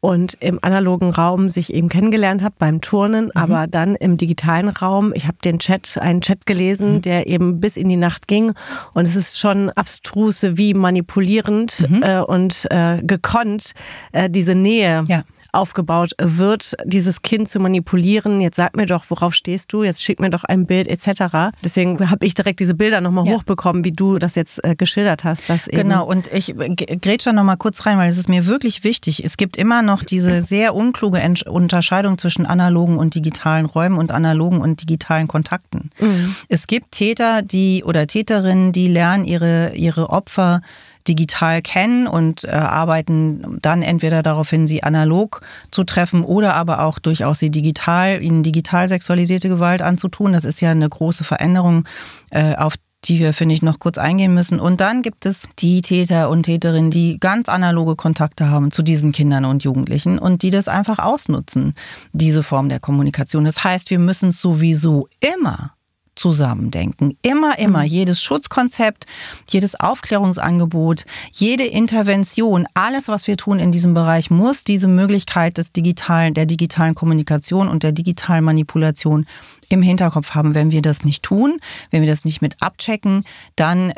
[0.01, 3.31] und im analogen Raum sich eben kennengelernt hat beim Turnen, mhm.
[3.35, 5.13] aber dann im digitalen Raum.
[5.15, 7.03] Ich habe den Chat, einen Chat gelesen, mhm.
[7.03, 8.53] der eben bis in die Nacht ging
[8.93, 12.03] und es ist schon abstruse wie manipulierend mhm.
[12.03, 13.73] äh, und äh, gekonnt
[14.13, 15.05] äh, diese Nähe.
[15.09, 18.41] Ja aufgebaut wird, dieses Kind zu manipulieren.
[18.41, 19.83] Jetzt sag mir doch, worauf stehst du?
[19.83, 21.53] Jetzt schick mir doch ein Bild etc.
[21.65, 23.35] Deswegen habe ich direkt diese Bilder nochmal ja.
[23.35, 25.49] hochbekommen, wie du das jetzt äh, geschildert hast.
[25.49, 26.55] Dass genau, und ich
[27.01, 29.25] grätsche noch mal kurz rein, weil es ist mir wirklich wichtig.
[29.25, 34.61] Es gibt immer noch diese sehr unkluge Unterscheidung zwischen analogen und digitalen Räumen und analogen
[34.61, 35.91] und digitalen Kontakten.
[36.01, 36.35] Mhm.
[36.49, 40.61] Es gibt Täter, die oder Täterinnen, die lernen ihre, ihre Opfer
[41.09, 46.83] digital kennen und äh, arbeiten dann entweder darauf hin, sie analog zu treffen oder aber
[46.83, 50.33] auch durchaus sie digital, ihnen digital sexualisierte Gewalt anzutun.
[50.33, 51.85] Das ist ja eine große Veränderung,
[52.31, 54.61] äh, auf die wir, finde ich, noch kurz eingehen müssen.
[54.61, 59.13] Und dann gibt es die Täter und Täterinnen, die ganz analoge Kontakte haben zu diesen
[59.13, 61.75] Kindern und Jugendlichen und die das einfach ausnutzen,
[62.13, 63.45] diese Form der Kommunikation.
[63.45, 65.73] Das heißt, wir müssen es sowieso immer
[66.21, 67.17] zusammendenken.
[67.23, 67.81] Immer, immer.
[67.81, 67.87] Mhm.
[67.87, 69.07] Jedes Schutzkonzept,
[69.49, 75.73] jedes Aufklärungsangebot, jede Intervention, alles, was wir tun in diesem Bereich, muss diese Möglichkeit des
[75.73, 79.27] digitalen, der digitalen Kommunikation und der digitalen Manipulation
[79.71, 80.55] im Hinterkopf haben.
[80.55, 81.59] Wenn wir das nicht tun,
[81.91, 83.25] wenn wir das nicht mit abchecken,
[83.57, 83.95] dann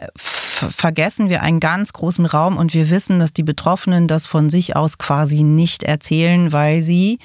[0.71, 4.77] vergessen wir einen ganz großen Raum und wir wissen, dass die Betroffenen das von sich
[4.77, 7.19] aus quasi nicht erzählen, weil sie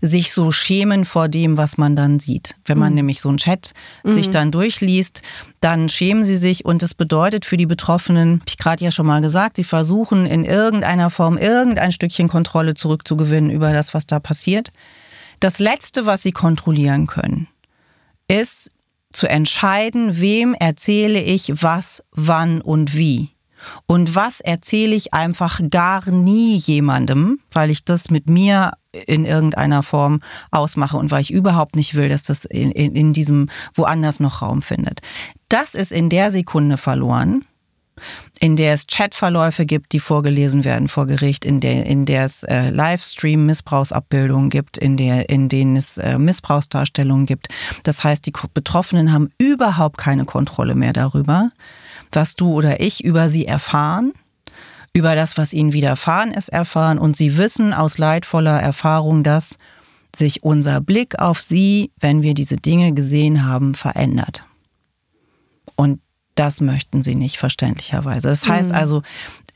[0.00, 2.56] sich so schämen vor dem, was man dann sieht.
[2.64, 2.96] Wenn man mhm.
[2.96, 3.72] nämlich so einen Chat
[4.04, 4.14] mhm.
[4.14, 5.22] sich dann durchliest,
[5.60, 9.06] dann schämen sie sich und das bedeutet für die Betroffenen, habe ich gerade ja schon
[9.06, 14.20] mal gesagt, sie versuchen in irgendeiner Form irgendein Stückchen Kontrolle zurückzugewinnen über das, was da
[14.20, 14.72] passiert.
[15.40, 17.48] Das Letzte, was sie kontrollieren können,
[18.28, 18.70] ist
[19.12, 23.30] zu entscheiden, wem erzähle ich was, wann und wie.
[23.86, 29.82] Und was erzähle ich einfach gar nie jemandem, weil ich das mit mir in irgendeiner
[29.82, 34.20] Form ausmache und weil ich überhaupt nicht will, dass das in, in, in diesem woanders
[34.20, 35.00] noch Raum findet.
[35.48, 37.44] Das ist in der Sekunde verloren
[38.40, 42.42] in der es Chatverläufe gibt, die vorgelesen werden vor Gericht, in der, in der es
[42.42, 47.48] äh, Livestream-Missbrauchsabbildungen gibt, in, der, in denen es äh, Missbrauchsdarstellungen gibt.
[47.84, 51.50] Das heißt, die Betroffenen haben überhaupt keine Kontrolle mehr darüber,
[52.10, 54.12] was du oder ich über sie erfahren
[54.92, 59.58] über das, was ihnen widerfahren ist, erfahren und sie wissen aus leidvoller Erfahrung, dass
[60.14, 64.44] sich unser Blick auf sie, wenn wir diese Dinge gesehen haben, verändert.
[65.76, 66.00] Und
[66.34, 68.28] das möchten sie nicht, verständlicherweise.
[68.28, 68.76] Das heißt mhm.
[68.76, 69.02] also,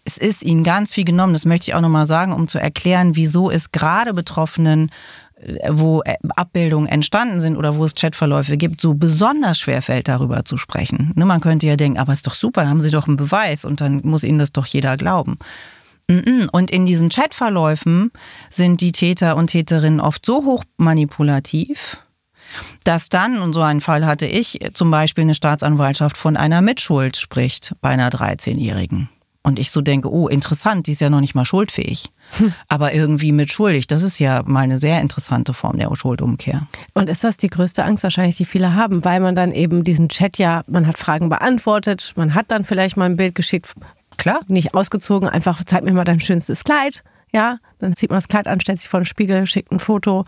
[0.05, 1.33] es ist ihnen ganz viel genommen.
[1.33, 4.91] Das möchte ich auch nochmal sagen, um zu erklären, wieso es gerade Betroffenen,
[5.69, 10.45] wo äh, Abbildungen entstanden sind oder wo es Chatverläufe gibt, so besonders schwer fällt, darüber
[10.45, 11.13] zu sprechen.
[11.15, 13.81] Ne, man könnte ja denken, aber ist doch super, haben sie doch einen Beweis und
[13.81, 15.39] dann muss ihnen das doch jeder glauben.
[16.09, 18.13] Und in diesen Chatverläufen
[18.49, 22.01] sind die Täter und Täterinnen oft so hoch manipulativ,
[22.85, 27.17] dass dann, und so einen Fall hatte ich, zum Beispiel eine Staatsanwaltschaft von einer Mitschuld
[27.17, 29.09] spricht bei einer 13-Jährigen.
[29.47, 32.11] Und ich so denke, oh, interessant, die ist ja noch nicht mal schuldfähig.
[32.39, 32.53] Hm.
[32.69, 33.87] Aber irgendwie mitschuldig.
[33.87, 36.67] Das ist ja mal eine sehr interessante Form der Schuldumkehr.
[36.95, 40.09] Und ist das die größte Angst wahrscheinlich, die viele haben, weil man dann eben diesen
[40.09, 43.73] Chat ja, man hat Fragen beantwortet, man hat dann vielleicht mal ein Bild geschickt.
[44.17, 44.41] Klar.
[44.49, 47.05] Nicht ausgezogen, einfach zeig mir mal dein schönstes Kleid.
[47.33, 50.25] Ja, dann zieht man das Kleid an, stellt sich vor den Spiegel, schickt ein Foto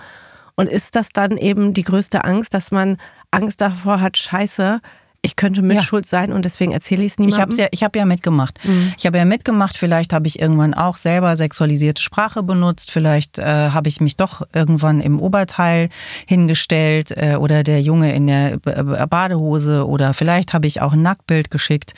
[0.54, 2.98] und ist das dann eben die größte Angst, dass man
[3.32, 4.80] Angst davor hat, scheiße,
[5.20, 6.10] ich könnte mitschuld ja.
[6.10, 7.38] sein und deswegen erzähle ich es niemandem.
[7.38, 8.58] Ich habe ja, ich hab ja mitgemacht.
[8.64, 8.92] Mhm.
[8.96, 9.76] Ich habe ja mitgemacht.
[9.76, 12.90] Vielleicht habe ich irgendwann auch selber sexualisierte Sprache benutzt.
[12.92, 15.88] Vielleicht äh, habe ich mich doch irgendwann im Oberteil
[16.26, 21.50] hingestellt äh, oder der Junge in der Badehose oder vielleicht habe ich auch ein Nacktbild
[21.50, 21.94] geschickt.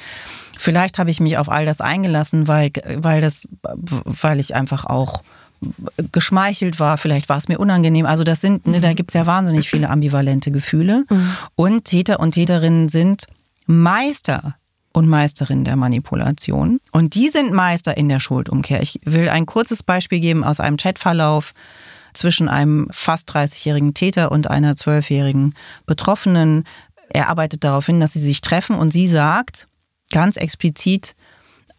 [0.59, 5.22] Vielleicht habe ich mich auf all das eingelassen, weil, weil, das, weil ich einfach auch
[6.12, 8.07] geschmeichelt war, vielleicht war es mir unangenehm.
[8.07, 11.05] Also das sind, ne, da gibt es ja wahnsinnig viele ambivalente Gefühle.
[11.09, 11.37] Mhm.
[11.55, 13.27] Und Täter und Täterinnen sind
[13.66, 14.57] Meister
[14.92, 16.81] und Meisterinnen der Manipulation.
[16.92, 18.83] Und die sind Meister in der Schuldumkehr.
[18.83, 21.53] Ich will ein kurzes Beispiel geben aus einem Chatverlauf
[22.12, 25.55] zwischen einem fast 30-jährigen Täter und einer 12-jährigen
[25.87, 26.64] Betroffenen.
[27.09, 29.68] Er arbeitet darauf hin, dass sie sich treffen und sie sagt
[30.11, 31.14] ganz explizit,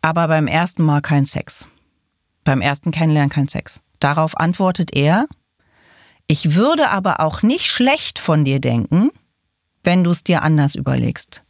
[0.02, 1.68] aber beim ersten Mal kein Sex.
[2.44, 3.82] Beim ersten Kennenlernen kein Sex.
[4.00, 5.26] Darauf antwortet er,
[6.28, 9.10] ich würde aber auch nicht schlecht von dir denken,
[9.84, 11.44] wenn du es dir anders überlegst.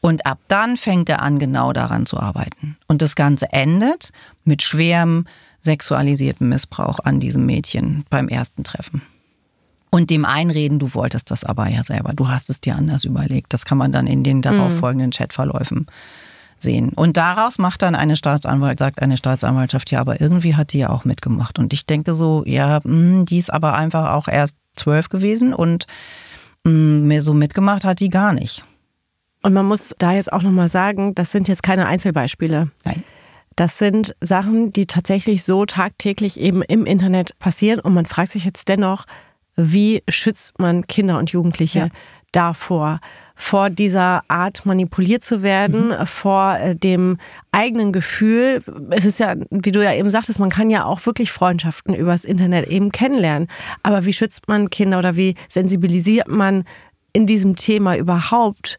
[0.00, 2.76] Und ab dann fängt er an, genau daran zu arbeiten.
[2.86, 4.10] Und das Ganze endet
[4.44, 5.26] mit schwerem
[5.60, 9.02] sexualisierten Missbrauch an diesem Mädchen beim ersten Treffen.
[9.90, 13.52] Und dem Einreden, du wolltest das aber ja selber, du hast es dir anders überlegt.
[13.54, 14.78] Das kann man dann in den darauf mhm.
[14.78, 15.86] folgenden Chatverläufen
[16.62, 16.90] sehen.
[16.90, 20.90] Und daraus macht dann eine Staatsanwalt, sagt eine Staatsanwaltschaft, ja, aber irgendwie hat die ja
[20.90, 21.58] auch mitgemacht.
[21.58, 25.54] Und ich denke so, ja, mh, hm, die ist aber einfach auch erst zwölf gewesen
[25.54, 25.86] und
[26.64, 28.64] mh, hm, mir so mitgemacht hat die gar nicht.
[29.42, 32.70] Und man muss da jetzt auch nochmal sagen, das sind jetzt keine Einzelbeispiele.
[32.84, 33.04] Nein.
[33.54, 37.80] Das sind Sachen, die tatsächlich so tagtäglich eben im Internet passieren.
[37.80, 39.04] Und man fragt sich jetzt dennoch,
[39.56, 41.88] wie schützt man Kinder und Jugendliche ja.
[42.32, 43.00] Davor?
[43.40, 46.06] vor dieser Art manipuliert zu werden, mhm.
[46.06, 47.18] vor äh, dem
[47.52, 48.62] eigenen Gefühl.
[48.90, 52.24] Es ist ja, wie du ja eben sagtest, man kann ja auch wirklich Freundschaften übers
[52.24, 53.46] Internet eben kennenlernen.
[53.84, 56.64] Aber wie schützt man Kinder oder wie sensibilisiert man
[57.12, 58.78] in diesem Thema überhaupt?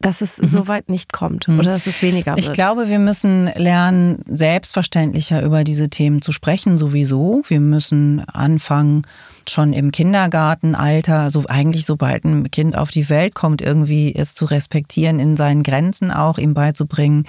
[0.00, 0.48] dass es mhm.
[0.48, 1.58] so weit nicht kommt mhm.
[1.60, 2.46] oder dass es weniger wird.
[2.46, 7.42] Ich glaube, wir müssen lernen, selbstverständlicher über diese Themen zu sprechen, sowieso.
[7.48, 9.06] Wir müssen anfangen,
[9.50, 14.44] schon im Kindergartenalter, so eigentlich sobald ein Kind auf die Welt kommt, irgendwie es zu
[14.44, 17.26] respektieren, in seinen Grenzen auch ihm beizubringen,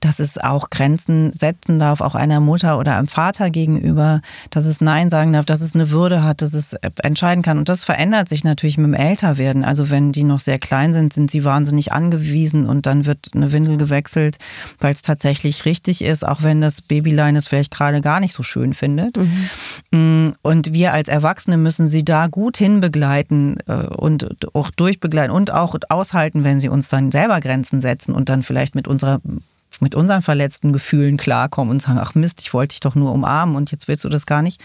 [0.00, 4.80] dass es auch Grenzen setzen darf, auch einer Mutter oder einem Vater gegenüber, dass es
[4.80, 7.58] Nein sagen darf, dass es eine Würde hat, dass es entscheiden kann.
[7.58, 9.64] Und das verändert sich natürlich mit dem Älterwerden.
[9.64, 13.52] Also wenn die noch sehr klein sind, sind sie wahnsinnig angewiesen und dann wird eine
[13.52, 14.38] Windel gewechselt,
[14.78, 18.42] weil es tatsächlich richtig ist, auch wenn das Babylein es vielleicht gerade gar nicht so
[18.42, 19.18] schön findet.
[19.90, 20.32] Mhm.
[20.42, 25.76] Und wir als Erwachsene müssen sie da gut hinbegleiten äh, und auch durchbegleiten und auch
[25.88, 29.20] aushalten, wenn sie uns dann selber Grenzen setzen und dann vielleicht mit unserer
[29.80, 33.54] mit unseren verletzten Gefühlen klarkommen und sagen, ach Mist, ich wollte dich doch nur umarmen
[33.54, 34.60] und jetzt willst du das gar nicht.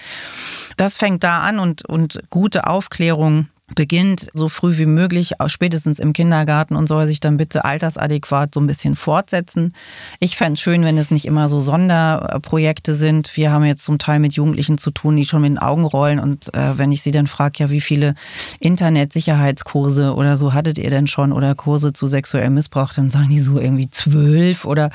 [0.75, 6.13] Das fängt da an und, und gute Aufklärung beginnt so früh wie möglich, spätestens im
[6.13, 9.73] Kindergarten und soll sich dann bitte altersadäquat so ein bisschen fortsetzen.
[10.19, 13.35] Ich fände es schön, wenn es nicht immer so Sonderprojekte sind.
[13.35, 16.19] Wir haben jetzt zum Teil mit Jugendlichen zu tun, die schon mit den Augen rollen
[16.19, 18.15] und äh, wenn ich sie dann frage, ja, wie viele
[18.59, 23.39] Internetsicherheitskurse oder so hattet ihr denn schon oder Kurse zu sexuellem Missbrauch, dann sagen die
[23.39, 24.89] so irgendwie zwölf oder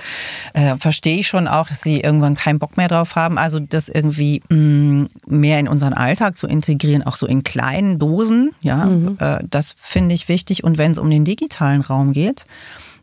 [0.54, 3.38] äh, verstehe ich schon auch, dass sie irgendwann keinen Bock mehr drauf haben.
[3.38, 7.98] Also das irgendwie mh, mm, mehr in unseren Alltag zu integrieren, auch so in kleinen
[7.98, 9.16] Dosen ja, mhm.
[9.18, 10.62] äh, das finde ich wichtig.
[10.62, 12.46] Und wenn es um den digitalen Raum geht,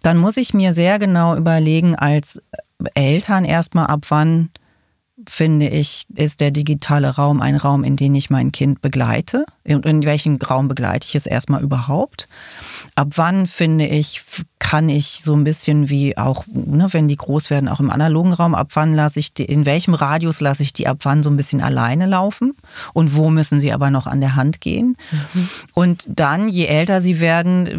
[0.01, 2.41] dann muss ich mir sehr genau überlegen, als
[2.93, 4.49] Eltern erstmal ab wann
[5.28, 9.45] finde ich, ist der digitale Raum ein Raum, in den ich mein Kind begleite.
[9.65, 12.28] Und in welchem Raum begleite ich es erstmal überhaupt?
[12.95, 14.21] Ab wann finde ich,
[14.75, 18.33] kann ich so ein bisschen wie auch, ne, wenn die groß werden, auch im analogen
[18.33, 21.29] Raum, ab wann lasse ich die, in welchem Radius lasse ich die ab wann so
[21.29, 22.51] ein bisschen alleine laufen
[22.91, 24.97] und wo müssen sie aber noch an der Hand gehen?
[25.11, 25.49] Mhm.
[25.75, 27.69] Und dann, je älter sie werden,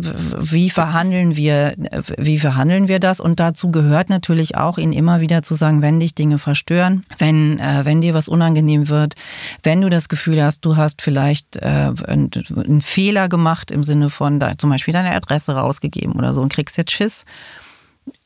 [0.40, 1.74] wie verhandeln wir,
[2.16, 3.20] wie verhandeln wir das?
[3.20, 7.58] Und dazu gehört natürlich auch, ihnen immer wieder zu sagen, wenn dich Dinge verstören, wenn,
[7.58, 9.16] äh, wenn dir was unangenehm wird,
[9.62, 14.40] wenn du das Gefühl hast, du hast vielleicht äh, einen Fehler gemacht im Sinne von
[14.40, 17.24] da, zum Beispiel deine Adresse rausgegeben oder so und kriegst jetzt Schiss.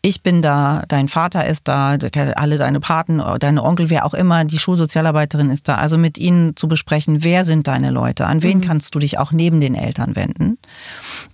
[0.02, 1.96] Ich bin da, dein Vater ist da,
[2.34, 5.76] alle deine Paten, deine Onkel, wer auch immer, die Schulsozialarbeiterin ist da.
[5.76, 8.62] Also mit ihnen zu besprechen, wer sind deine Leute, an wen mhm.
[8.62, 10.58] kannst du dich auch neben den Eltern wenden.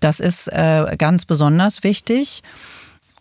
[0.01, 2.43] Das ist äh, ganz besonders wichtig.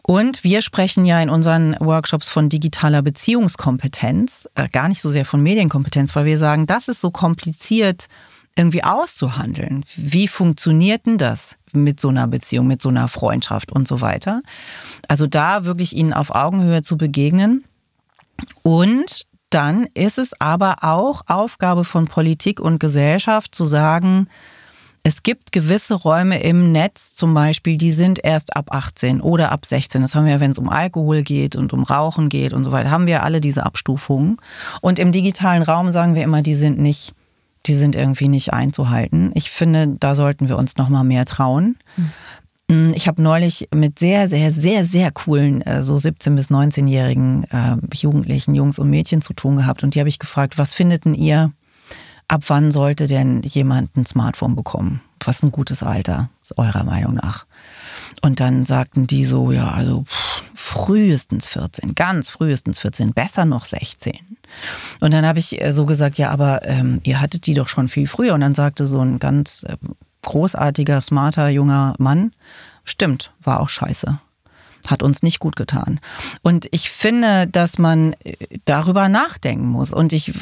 [0.08, 5.26] Und wir sprechen ja in unseren Workshops von digitaler Beziehungskompetenz, äh, gar nicht so sehr
[5.26, 8.08] von Medienkompetenz, weil wir sagen, das ist so kompliziert
[8.56, 9.84] irgendwie auszuhandeln.
[9.96, 14.42] Wie funktioniert denn das mit so einer Beziehung, mit so einer Freundschaft und so weiter?
[15.08, 17.66] Also da wirklich ihnen auf Augenhöhe zu begegnen.
[18.64, 24.28] Und dann ist es aber auch Aufgabe von Politik und Gesellschaft zu sagen,
[25.08, 29.64] es gibt gewisse Räume im Netz zum Beispiel, die sind erst ab 18 oder ab
[29.64, 30.02] 16.
[30.02, 32.90] Das haben wir, wenn es um Alkohol geht und um Rauchen geht und so weiter,
[32.90, 34.38] haben wir alle diese Abstufungen.
[34.82, 37.14] Und im digitalen Raum sagen wir immer, die sind nicht
[37.66, 39.32] die sind irgendwie nicht einzuhalten.
[39.34, 41.78] Ich finde, da sollten wir uns noch mal mehr trauen.
[41.98, 42.94] Mhm.
[42.96, 47.78] Ich habe neulich mit sehr, sehr, sehr, sehr coolen, äh, so 17- bis 19-jährigen äh,
[47.96, 49.84] Jugendlichen, Jungs und Mädchen zu tun gehabt.
[49.84, 51.52] Und die habe ich gefragt, was findet denn ihr,
[52.28, 55.02] ab wann sollte denn jemand ein Smartphone bekommen?
[55.24, 57.46] Was ist ein gutes Alter, eurer Meinung nach?
[58.22, 60.04] Und dann sagten die so, ja, also
[60.54, 64.14] frühestens 14, ganz frühestens 14, besser noch 16.
[65.00, 67.88] Und dann habe ich äh, so gesagt, ja, aber ähm, ihr hattet die doch schon
[67.88, 68.34] viel früher.
[68.34, 69.76] Und dann sagte so ein ganz äh,
[70.22, 72.34] großartiger, smarter junger Mann,
[72.84, 74.20] stimmt, war auch scheiße
[74.88, 76.00] hat uns nicht gut getan.
[76.42, 79.94] Und ich finde, dass man äh, darüber nachdenken muss.
[79.94, 80.34] Und ich,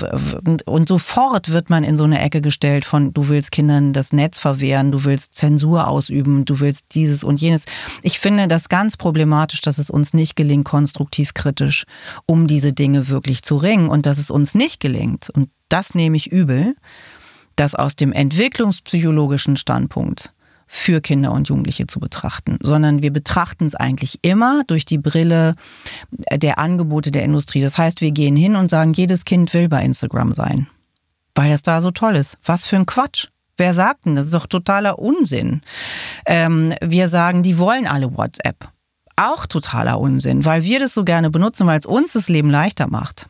[0.65, 4.39] und sofort wird man in so eine Ecke gestellt von, du willst Kindern das Netz
[4.39, 7.65] verwehren, du willst Zensur ausüben, du willst dieses und jenes.
[8.01, 11.85] Ich finde das ganz problematisch, dass es uns nicht gelingt, konstruktiv kritisch
[12.25, 15.29] um diese Dinge wirklich zu ringen und dass es uns nicht gelingt.
[15.29, 16.75] Und das nehme ich übel,
[17.55, 20.33] dass aus dem entwicklungspsychologischen Standpunkt
[20.75, 25.53] für Kinder und Jugendliche zu betrachten, sondern wir betrachten es eigentlich immer durch die Brille
[26.33, 27.61] der Angebote der Industrie.
[27.61, 30.65] Das heißt, wir gehen hin und sagen, jedes Kind will bei Instagram sein,
[31.35, 32.39] weil das da so toll ist.
[32.43, 33.27] Was für ein Quatsch.
[33.55, 34.15] Wer sagt denn?
[34.15, 35.61] Das ist doch totaler Unsinn.
[36.25, 38.67] Ähm, wir sagen, die wollen alle WhatsApp.
[39.15, 42.89] Auch totaler Unsinn, weil wir das so gerne benutzen, weil es uns das Leben leichter
[42.89, 43.27] macht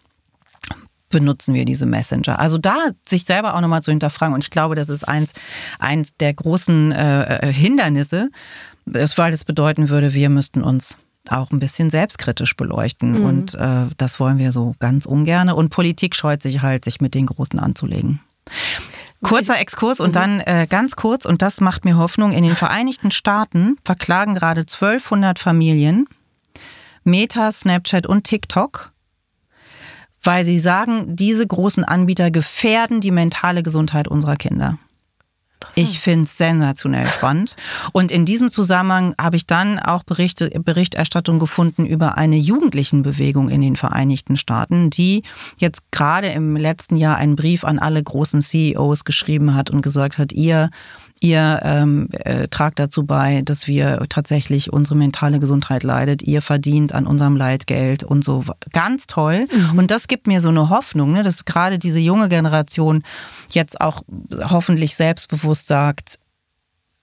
[1.13, 2.39] benutzen wir diese Messenger?
[2.39, 2.75] Also da
[3.07, 4.33] sich selber auch nochmal zu hinterfragen.
[4.33, 5.31] Und ich glaube, das ist eins,
[5.79, 8.29] eins der großen äh, äh Hindernisse,
[8.85, 10.97] weil das bedeuten würde, wir müssten uns
[11.29, 13.19] auch ein bisschen selbstkritisch beleuchten.
[13.19, 13.25] Mhm.
[13.25, 15.49] Und äh, das wollen wir so ganz ungern.
[15.49, 18.19] Und Politik scheut sich halt, sich mit den Großen anzulegen.
[19.21, 20.13] Kurzer Exkurs und mhm.
[20.13, 24.61] dann äh, ganz kurz, und das macht mir Hoffnung, in den Vereinigten Staaten verklagen gerade
[24.61, 26.07] 1200 Familien
[27.05, 28.92] Meta, Snapchat und TikTok
[30.23, 34.77] weil sie sagen, diese großen Anbieter gefährden die mentale Gesundheit unserer Kinder.
[35.75, 37.55] Ich finde es sensationell spannend.
[37.93, 43.61] Und in diesem Zusammenhang habe ich dann auch Berichte, Berichterstattung gefunden über eine Jugendlichenbewegung in
[43.61, 45.23] den Vereinigten Staaten, die
[45.57, 50.17] jetzt gerade im letzten Jahr einen Brief an alle großen CEOs geschrieben hat und gesagt
[50.17, 50.69] hat, ihr
[51.23, 56.21] Ihr ähm, äh, tragt dazu bei, dass wir tatsächlich unsere mentale Gesundheit leidet.
[56.21, 58.43] Ihr verdient an unserem Leid Geld und so.
[58.73, 59.47] Ganz toll.
[59.49, 59.79] Mhm.
[59.79, 63.03] Und das gibt mir so eine Hoffnung, ne, dass gerade diese junge Generation
[63.51, 64.01] jetzt auch
[64.49, 66.19] hoffentlich selbstbewusst sagt,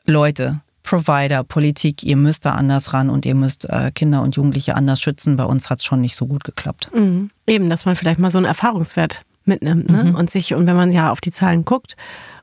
[0.04, 4.76] Leute, Provider, Politik, ihr müsst da anders ran und ihr müsst äh, Kinder und Jugendliche
[4.76, 5.36] anders schützen.
[5.36, 6.90] Bei uns hat es schon nicht so gut geklappt.
[6.94, 7.30] Mhm.
[7.46, 10.04] Eben, dass man vielleicht mal so einen Erfahrungswert mitnimmt ne?
[10.04, 10.14] Mhm.
[10.14, 11.96] und sich, und wenn man ja auf die Zahlen guckt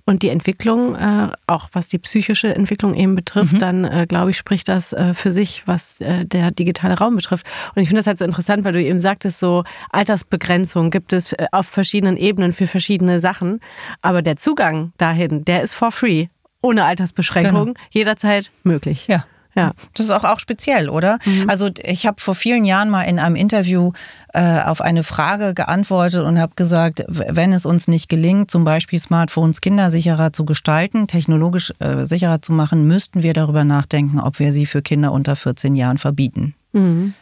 [0.08, 3.60] Und die Entwicklung, äh, auch was die psychische Entwicklung eben betrifft, mhm.
[3.60, 7.46] dann äh, glaube ich, spricht das äh, für sich, was äh, der digitale Raum betrifft.
[7.76, 11.34] Und ich finde das halt so interessant, weil du eben sagtest, so Altersbegrenzung gibt es
[11.34, 13.60] äh, auf verschiedenen Ebenen für verschiedene Sachen.
[14.02, 16.28] Aber der Zugang dahin, der ist for free,
[16.62, 17.80] ohne Altersbeschränkung, genau.
[17.92, 19.08] jederzeit möglich.
[19.08, 19.26] Ja.
[19.58, 19.72] Ja.
[19.96, 21.18] Das ist auch, auch speziell, oder?
[21.26, 21.50] Mhm.
[21.50, 23.92] Also ich habe vor vielen Jahren mal in einem Interview
[24.34, 29.00] äh, auf eine Frage geantwortet und habe gesagt, wenn es uns nicht gelingt, zum Beispiel
[29.00, 34.52] Smartphones kindersicherer zu gestalten, technologisch äh, sicherer zu machen, müssten wir darüber nachdenken, ob wir
[34.52, 36.54] sie für Kinder unter 14 Jahren verbieten.
[36.74, 37.16] Mhm.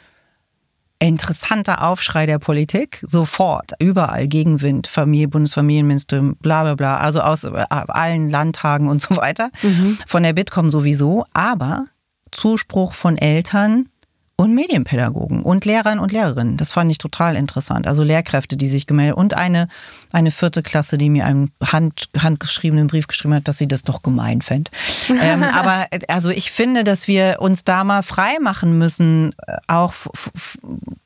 [1.00, 7.66] Interessanter Aufschrei der Politik, sofort, überall Gegenwind, Familie, Bundesfamilienministerium, bla bla bla, also aus äh,
[7.70, 9.52] allen Landtagen und so weiter.
[9.64, 9.98] Mhm.
[10.06, 11.86] Von der Bitkom sowieso, aber
[12.32, 13.90] Zuspruch von Eltern
[14.38, 16.58] und Medienpädagogen und Lehrern und Lehrerinnen.
[16.58, 17.88] Das fand ich total interessant.
[17.88, 19.70] Also Lehrkräfte, die sich gemeldet und eine,
[20.12, 24.04] eine vierte Klasse, die mir einen hand, handgeschriebenen Brief geschrieben hat, dass sie das doch
[24.04, 24.70] gemein fände.
[25.22, 29.94] ähm, aber also ich finde, dass wir uns da mal frei machen müssen, äh, auch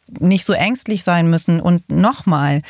[0.07, 2.63] nicht so ängstlich sein müssen und nochmal,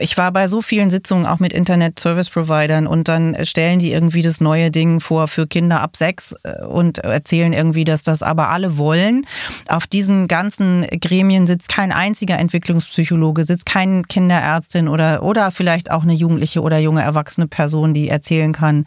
[0.00, 4.40] ich war bei so vielen Sitzungen auch mit Internet-Service-Providern und dann stellen die irgendwie das
[4.40, 8.78] neue Ding vor für Kinder ab sechs äh, und erzählen irgendwie, dass das aber alle
[8.78, 9.26] wollen.
[9.68, 16.02] Auf diesen ganzen Gremien sitzt kein einziger Entwicklungspsychologe, sitzt keine Kinderärztin oder, oder vielleicht auch
[16.02, 18.84] eine jugendliche oder junge erwachsene Person, die erzählen kann,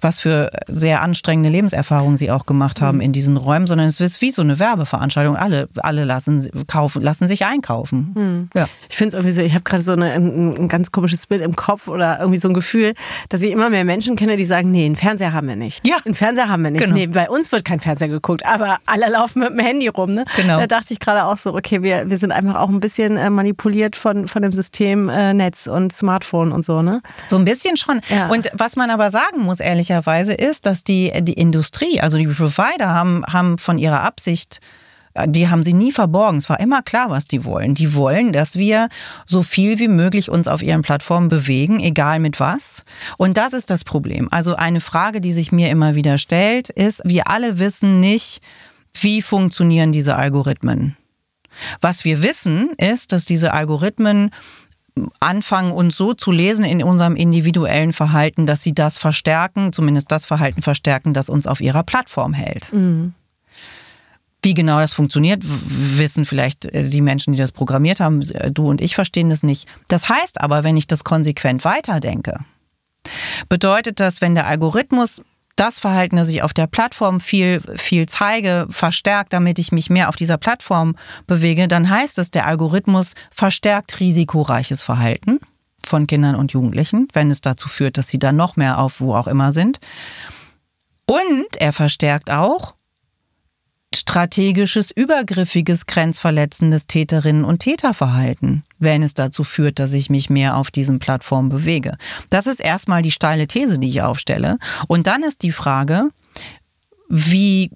[0.00, 4.20] was für sehr anstrengende Lebenserfahrungen sie auch gemacht haben in diesen Räumen, sondern es ist
[4.20, 5.36] wie so eine Werbeveranstaltung.
[5.36, 8.12] Alle, alle lassen, kaufen, lassen sich einkaufen.
[8.14, 8.50] Hm.
[8.54, 8.68] Ja.
[8.88, 11.42] Ich finde es irgendwie so, ich habe gerade so eine ein, ein, ganz komisches Bild
[11.42, 12.94] im Kopf oder irgendwie so ein Gefühl,
[13.28, 15.86] dass ich immer mehr Menschen kenne, die sagen, nee, einen Fernseher haben wir nicht.
[15.86, 15.96] Ja.
[16.04, 16.84] Einen Fernseher haben wir nicht.
[16.84, 16.94] Genau.
[16.94, 20.14] Nee, bei uns wird kein Fernseher geguckt, aber alle laufen mit dem Handy rum.
[20.14, 20.24] Ne?
[20.36, 20.58] Genau.
[20.58, 23.30] Da dachte ich gerade auch so, okay, wir, wir sind einfach auch ein bisschen äh,
[23.30, 27.02] manipuliert von, von dem System äh, Netz und Smartphone und so, ne?
[27.28, 28.00] So ein bisschen schon.
[28.08, 28.28] Ja.
[28.28, 32.88] Und was man aber sagen muss, ehrlicherweise, ist, dass die, die Industrie, also die Provider
[32.88, 34.60] haben, haben von ihrer Absicht
[35.26, 36.38] die haben sie nie verborgen.
[36.38, 37.74] Es war immer klar, was die wollen.
[37.74, 38.88] Die wollen, dass wir
[39.24, 42.84] so viel wie möglich uns auf ihren Plattformen bewegen, egal mit was.
[43.16, 44.28] Und das ist das Problem.
[44.30, 48.40] Also eine Frage, die sich mir immer wieder stellt, ist, wir alle wissen nicht,
[49.00, 50.96] wie funktionieren diese Algorithmen.
[51.80, 54.30] Was wir wissen, ist, dass diese Algorithmen
[55.20, 60.26] anfangen, uns so zu lesen in unserem individuellen Verhalten, dass sie das verstärken, zumindest das
[60.26, 62.72] Verhalten verstärken, das uns auf ihrer Plattform hält.
[62.72, 63.14] Mhm.
[64.46, 68.22] Wie genau das funktioniert, wissen vielleicht äh, die Menschen, die das programmiert haben.
[68.30, 69.66] Äh, du und ich verstehen das nicht.
[69.88, 72.38] Das heißt aber, wenn ich das konsequent weiterdenke,
[73.48, 75.22] bedeutet das, wenn der Algorithmus
[75.56, 80.08] das Verhalten, das ich auf der Plattform viel, viel zeige, verstärkt, damit ich mich mehr
[80.08, 80.94] auf dieser Plattform
[81.26, 85.40] bewege, dann heißt es, der Algorithmus verstärkt risikoreiches Verhalten
[85.84, 89.12] von Kindern und Jugendlichen, wenn es dazu führt, dass sie dann noch mehr auf wo
[89.16, 89.80] auch immer sind.
[91.04, 92.75] Und er verstärkt auch
[93.96, 100.70] strategisches, übergriffiges, grenzverletzendes Täterinnen- und Täterverhalten, wenn es dazu führt, dass ich mich mehr auf
[100.70, 101.96] diesen Plattformen bewege.
[102.30, 104.58] Das ist erstmal die steile These, die ich aufstelle.
[104.86, 106.08] Und dann ist die Frage,
[107.08, 107.70] wie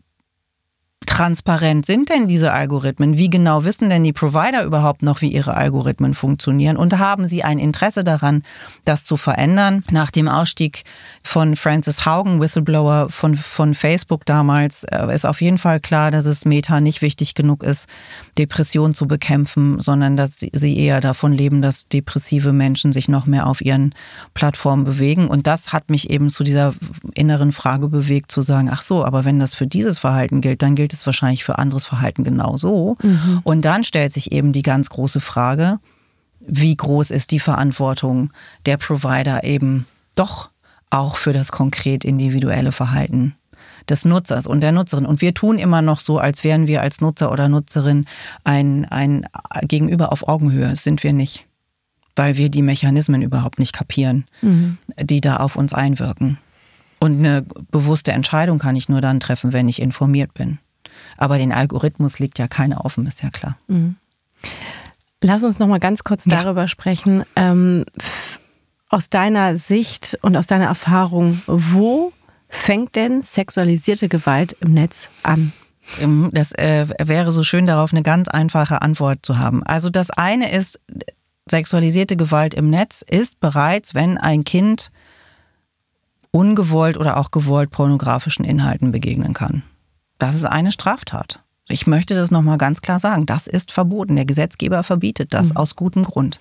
[1.07, 3.16] transparent sind denn diese Algorithmen?
[3.16, 6.76] Wie genau wissen denn die Provider überhaupt noch, wie ihre Algorithmen funktionieren?
[6.76, 8.42] Und haben sie ein Interesse daran,
[8.84, 9.82] das zu verändern?
[9.90, 10.84] Nach dem Ausstieg
[11.22, 16.26] von Francis Haugen, Whistleblower von, von Facebook damals, äh, ist auf jeden Fall klar, dass
[16.26, 17.88] es Meta nicht wichtig genug ist,
[18.41, 23.47] Depression zu bekämpfen, sondern dass sie eher davon leben, dass depressive Menschen sich noch mehr
[23.47, 23.95] auf ihren
[24.32, 25.28] Plattformen bewegen.
[25.28, 26.74] Und das hat mich eben zu dieser
[27.14, 30.74] inneren Frage bewegt, zu sagen, ach so, aber wenn das für dieses Verhalten gilt, dann
[30.74, 32.97] gilt es wahrscheinlich für anderes Verhalten genauso.
[33.03, 33.41] Mhm.
[33.45, 35.78] Und dann stellt sich eben die ganz große Frage,
[36.41, 38.30] wie groß ist die Verantwortung
[38.64, 39.86] der Provider eben
[40.16, 40.49] doch
[40.88, 43.34] auch für das konkret individuelle Verhalten
[43.91, 45.07] des Nutzers und der Nutzerin.
[45.07, 48.07] Und wir tun immer noch so, als wären wir als Nutzer oder Nutzerin
[48.45, 49.26] ein, ein
[49.62, 50.70] Gegenüber auf Augenhöhe.
[50.70, 51.47] Das sind wir nicht,
[52.16, 54.78] weil wir die Mechanismen überhaupt nicht kapieren, mhm.
[55.03, 56.38] die da auf uns einwirken.
[57.01, 60.59] Und eine bewusste Entscheidung kann ich nur dann treffen, wenn ich informiert bin.
[61.16, 63.57] Aber den Algorithmus liegt ja keiner offen, ist ja klar.
[63.68, 63.97] Mhm.
[65.22, 66.43] Lass uns noch mal ganz kurz ja.
[66.43, 67.24] darüber sprechen.
[67.36, 67.84] Ähm,
[68.88, 72.12] aus deiner Sicht und aus deiner Erfahrung, wo
[72.51, 75.53] fängt denn sexualisierte Gewalt im Netz an?
[76.32, 79.62] Das äh, wäre so schön, darauf eine ganz einfache Antwort zu haben.
[79.62, 80.78] Also das eine ist,
[81.51, 84.90] sexualisierte Gewalt im Netz ist bereits, wenn ein Kind
[86.32, 89.62] ungewollt oder auch gewollt pornografischen Inhalten begegnen kann.
[90.18, 91.40] Das ist eine Straftat.
[91.68, 93.26] Ich möchte das nochmal ganz klar sagen.
[93.26, 94.16] Das ist verboten.
[94.16, 95.57] Der Gesetzgeber verbietet das mhm.
[95.57, 96.40] aus gutem Grund.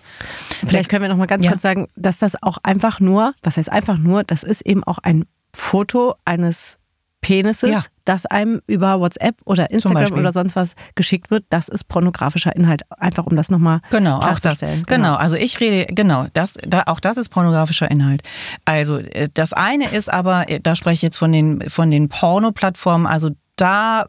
[0.65, 1.51] Vielleicht können wir nochmal ganz ja.
[1.51, 4.97] kurz sagen, dass das auch einfach nur, was heißt einfach nur, das ist eben auch
[4.99, 5.25] ein
[5.55, 6.79] Foto eines
[7.21, 7.83] Penises, ja.
[8.05, 12.83] das einem über WhatsApp oder Instagram oder sonst was geschickt wird, das ist pornografischer Inhalt.
[12.97, 14.83] Einfach um das nochmal genau, klarzustellen.
[14.87, 15.09] Genau.
[15.09, 18.23] genau, also ich rede, genau, das, da, auch das ist pornografischer Inhalt.
[18.65, 22.07] Also äh, das eine ist aber, äh, da spreche ich jetzt von den, von den
[22.07, 24.05] Porno-Plattformen, also da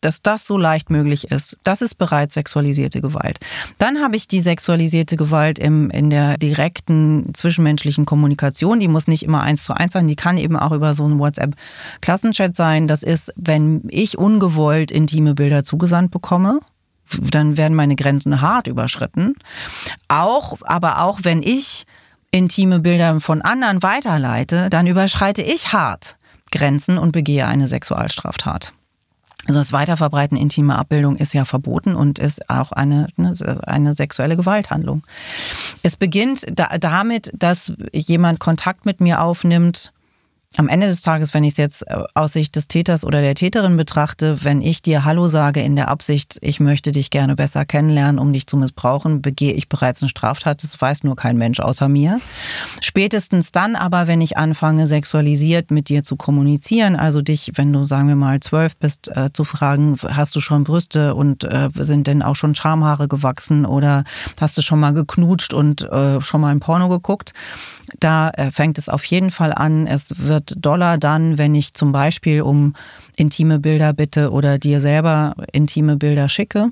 [0.00, 1.56] dass das so leicht möglich ist.
[1.64, 3.38] Das ist bereits sexualisierte Gewalt.
[3.78, 8.80] Dann habe ich die sexualisierte Gewalt im, in der direkten zwischenmenschlichen Kommunikation.
[8.80, 11.18] Die muss nicht immer eins zu eins sein, die kann eben auch über so einen
[11.18, 12.86] WhatsApp-Klassenchat sein.
[12.86, 16.60] Das ist, wenn ich ungewollt intime Bilder zugesandt bekomme
[17.20, 19.34] dann werden meine Grenzen hart überschritten.
[20.08, 21.86] Auch, aber auch wenn ich
[22.30, 26.16] intime Bilder von anderen weiterleite, dann überschreite ich hart
[26.52, 28.72] Grenzen und begehe eine Sexualstraftat.
[29.46, 33.34] Also das Weiterverbreiten intimer Abbildung ist ja verboten und ist auch eine, ne,
[33.66, 35.02] eine sexuelle Gewalthandlung.
[35.82, 39.92] Es beginnt da, damit, dass jemand Kontakt mit mir aufnimmt
[40.58, 43.34] am Ende des Tages, wenn ich es jetzt äh, aus Sicht des Täters oder der
[43.34, 47.64] Täterin betrachte, wenn ich dir Hallo sage in der Absicht, ich möchte dich gerne besser
[47.64, 50.62] kennenlernen, um dich zu missbrauchen, begehe ich bereits eine Straftat.
[50.62, 52.20] Das weiß nur kein Mensch außer mir.
[52.80, 57.84] Spätestens dann aber, wenn ich anfange, sexualisiert mit dir zu kommunizieren, also dich, wenn du,
[57.84, 62.06] sagen wir mal, zwölf bist, äh, zu fragen, hast du schon Brüste und äh, sind
[62.06, 64.04] denn auch schon Schamhaare gewachsen oder
[64.40, 67.32] hast du schon mal geknutscht und äh, schon mal ein Porno geguckt?
[68.00, 69.86] Da äh, fängt es auf jeden Fall an.
[69.86, 72.74] Es wird doller dann, wenn ich zum Beispiel um
[73.16, 76.70] intime Bilder bitte oder dir selber intime Bilder schicke.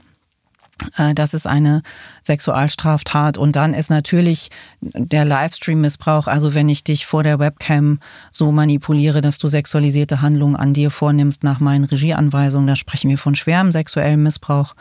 [0.97, 1.83] Äh, das ist eine
[2.23, 3.39] Sexualstraftat.
[3.39, 4.51] Und dann ist natürlich
[4.81, 8.01] der Livestream-Missbrauch, also wenn ich dich vor der Webcam
[8.31, 13.19] so manipuliere, dass du sexualisierte Handlungen an dir vornimmst nach meinen Regieanweisungen, da sprechen wir
[13.19, 14.75] von schwerem sexuellem Missbrauch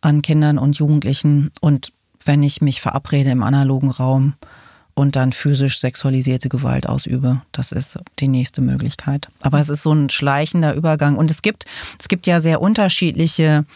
[0.00, 1.50] an Kindern und Jugendlichen.
[1.60, 1.92] Und
[2.24, 4.34] wenn ich mich verabrede im analogen Raum,
[4.96, 7.42] und dann physisch sexualisierte Gewalt ausübe.
[7.52, 9.28] Das ist die nächste Möglichkeit.
[9.42, 11.16] Aber es ist so ein schleichender Übergang.
[11.16, 11.66] Und es gibt,
[12.00, 13.66] es gibt ja sehr unterschiedliche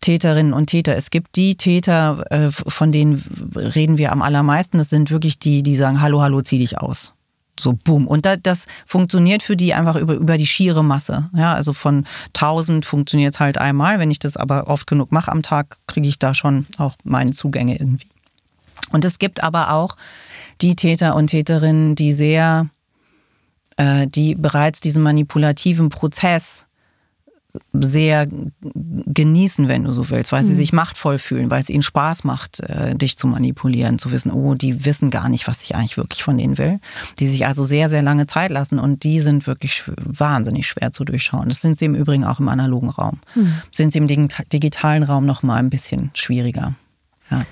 [0.00, 0.96] Täterinnen und Täter.
[0.96, 3.22] Es gibt die Täter, äh, von denen
[3.54, 4.78] reden wir am allermeisten.
[4.78, 7.12] Das sind wirklich die, die sagen, hallo, hallo, zieh dich aus.
[7.60, 8.08] So, boom.
[8.08, 11.28] Und das funktioniert für die einfach über, über die schiere Masse.
[11.34, 13.98] Ja, also von 1000 funktioniert es halt einmal.
[13.98, 17.32] Wenn ich das aber oft genug mache am Tag, kriege ich da schon auch meine
[17.32, 18.08] Zugänge irgendwie.
[18.92, 19.96] Und es gibt aber auch
[20.60, 22.68] die Täter und Täterinnen, die sehr,
[23.76, 26.66] äh, die bereits diesen manipulativen Prozess
[27.72, 28.28] sehr
[28.62, 30.46] genießen, wenn du so willst, weil mhm.
[30.46, 34.30] sie sich machtvoll fühlen, weil es ihnen Spaß macht, äh, dich zu manipulieren, zu wissen,
[34.30, 36.78] oh, die wissen gar nicht, was ich eigentlich wirklich von denen will.
[37.18, 41.04] Die sich also sehr, sehr lange Zeit lassen und die sind wirklich wahnsinnig schwer zu
[41.04, 41.48] durchschauen.
[41.48, 43.18] Das sind sie im Übrigen auch im analogen Raum.
[43.34, 43.54] Mhm.
[43.72, 46.74] Sind sie im digitalen Raum noch mal ein bisschen schwieriger.
[47.30, 47.44] Ja.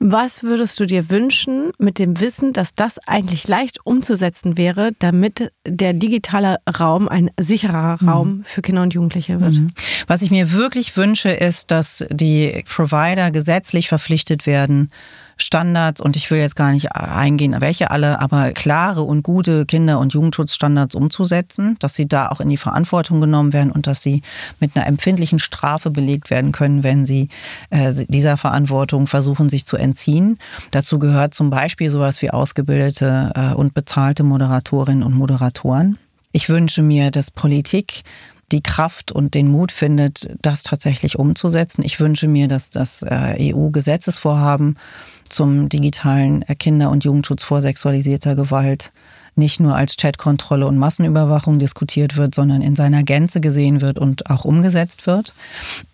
[0.00, 5.52] Was würdest du dir wünschen mit dem Wissen, dass das eigentlich leicht umzusetzen wäre, damit
[5.66, 8.08] der digitale Raum ein sicherer mhm.
[8.08, 9.54] Raum für Kinder und Jugendliche wird?
[9.54, 9.72] Mhm.
[10.06, 14.90] Was ich mir wirklich wünsche, ist, dass die Provider gesetzlich verpflichtet werden,
[15.36, 19.98] Standards und ich will jetzt gar nicht eingehen, welche alle, aber klare und gute Kinder-
[19.98, 24.22] und Jugendschutzstandards umzusetzen, dass sie da auch in die Verantwortung genommen werden und dass sie
[24.60, 27.28] mit einer empfindlichen Strafe belegt werden können, wenn sie
[27.70, 30.38] äh, dieser Verantwortung versuchen, sich zu entziehen.
[30.70, 35.98] Dazu gehört zum Beispiel sowas wie ausgebildete äh, und bezahlte Moderatorinnen und Moderatoren.
[36.32, 38.02] Ich wünsche mir, dass Politik
[38.52, 41.82] die Kraft und den Mut findet, das tatsächlich umzusetzen.
[41.82, 44.76] Ich wünsche mir, dass das äh, EU-Gesetzesvorhaben
[45.34, 48.92] zum digitalen Kinder- und Jugendschutz vor sexualisierter Gewalt
[49.36, 54.30] nicht nur als Chatkontrolle und Massenüberwachung diskutiert wird, sondern in seiner Gänze gesehen wird und
[54.30, 55.34] auch umgesetzt wird.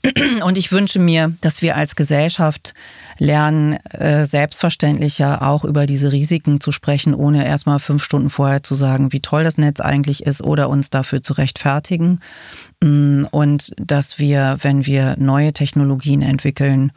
[0.45, 2.74] Und ich wünsche mir, dass wir als Gesellschaft
[3.18, 8.74] lernen, äh, selbstverständlicher auch über diese Risiken zu sprechen, ohne erstmal fünf Stunden vorher zu
[8.74, 12.20] sagen, wie toll das Netz eigentlich ist oder uns dafür zu rechtfertigen.
[12.82, 16.93] Mm, und dass wir, wenn wir neue Technologien entwickeln,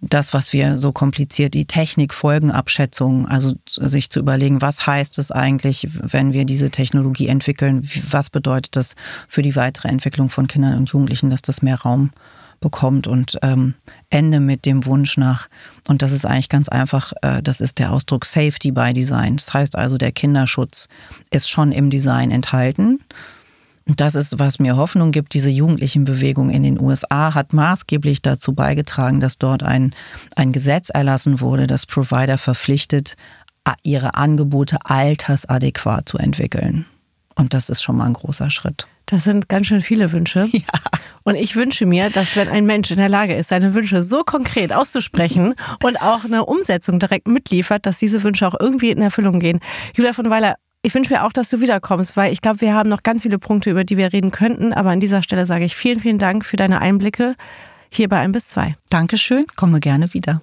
[0.00, 5.88] das, was wir so kompliziert, die Technikfolgenabschätzung, also sich zu überlegen, was heißt es eigentlich,
[5.92, 8.94] wenn wir diese Technologie entwickeln, was bedeutet das
[9.28, 12.10] für die weitere Entwicklung von Kindern und Jugendlichen, dass das mehr Raum
[12.60, 13.06] bekommt?
[13.06, 13.74] Und ähm,
[14.10, 15.48] Ende mit dem Wunsch nach,
[15.88, 19.36] und das ist eigentlich ganz einfach, äh, das ist der Ausdruck Safety by Design.
[19.36, 20.88] Das heißt also, der Kinderschutz
[21.30, 23.00] ist schon im Design enthalten
[23.96, 25.34] das ist, was mir Hoffnung gibt.
[25.34, 29.94] Diese Jugendlichenbewegung in den USA hat maßgeblich dazu beigetragen, dass dort ein,
[30.36, 33.16] ein Gesetz erlassen wurde, das Provider verpflichtet,
[33.82, 36.86] ihre Angebote altersadäquat zu entwickeln.
[37.34, 38.88] Und das ist schon mal ein großer Schritt.
[39.06, 40.48] Das sind ganz schön viele Wünsche.
[40.52, 40.62] Ja.
[41.24, 44.24] Und ich wünsche mir, dass wenn ein Mensch in der Lage ist, seine Wünsche so
[44.24, 49.38] konkret auszusprechen und auch eine Umsetzung direkt mitliefert, dass diese Wünsche auch irgendwie in Erfüllung
[49.38, 49.60] gehen.
[49.94, 52.88] Julia von Weiler, ich wünsche mir auch, dass du wiederkommst, weil ich glaube, wir haben
[52.88, 54.72] noch ganz viele Punkte, über die wir reden könnten.
[54.72, 57.34] Aber an dieser Stelle sage ich vielen, vielen Dank für deine Einblicke
[57.90, 58.76] hier bei 1 bis 2.
[58.90, 60.42] Dankeschön, komme gerne wieder.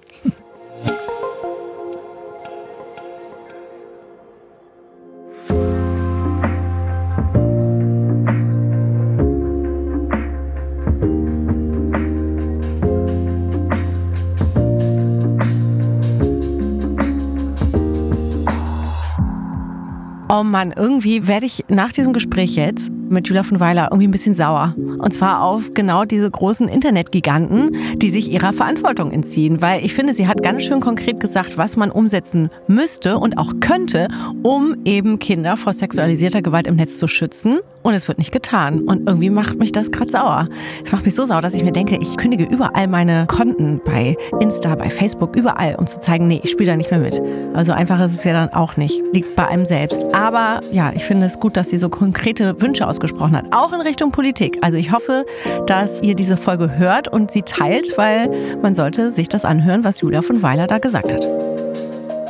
[20.38, 24.12] Oh Mann, irgendwie werde ich nach diesem Gespräch jetzt mit Julia von Weiler irgendwie ein
[24.12, 24.76] bisschen sauer.
[24.78, 29.62] Und zwar auf genau diese großen Internetgiganten, die sich ihrer Verantwortung entziehen.
[29.62, 33.54] Weil ich finde, sie hat ganz schön konkret gesagt, was man umsetzen müsste und auch
[33.60, 34.08] könnte,
[34.44, 38.82] um eben Kinder vor sexualisierter Gewalt im Netz zu schützen und es wird nicht getan.
[38.82, 40.50] Und irgendwie macht mich das gerade sauer.
[40.84, 44.18] Es macht mich so sauer, dass ich mir denke, ich kündige überall meine Konten bei
[44.40, 47.22] Insta, bei Facebook, überall, um zu zeigen, nee, ich spiele da nicht mehr mit.
[47.54, 49.04] Also einfach ist es ja dann auch nicht.
[49.14, 50.04] Liegt bei einem selbst.
[50.16, 53.46] Aber ja, ich finde es gut, dass sie so konkrete Wünsche ausgesprochen hat.
[53.52, 54.60] Auch in Richtung Politik.
[54.62, 55.26] Also ich hoffe,
[55.68, 60.02] dass ihr diese Folge hört und sie teilt, weil man sollte sich das anhören, was
[60.02, 61.45] Julia von Weiler da gesagt hat.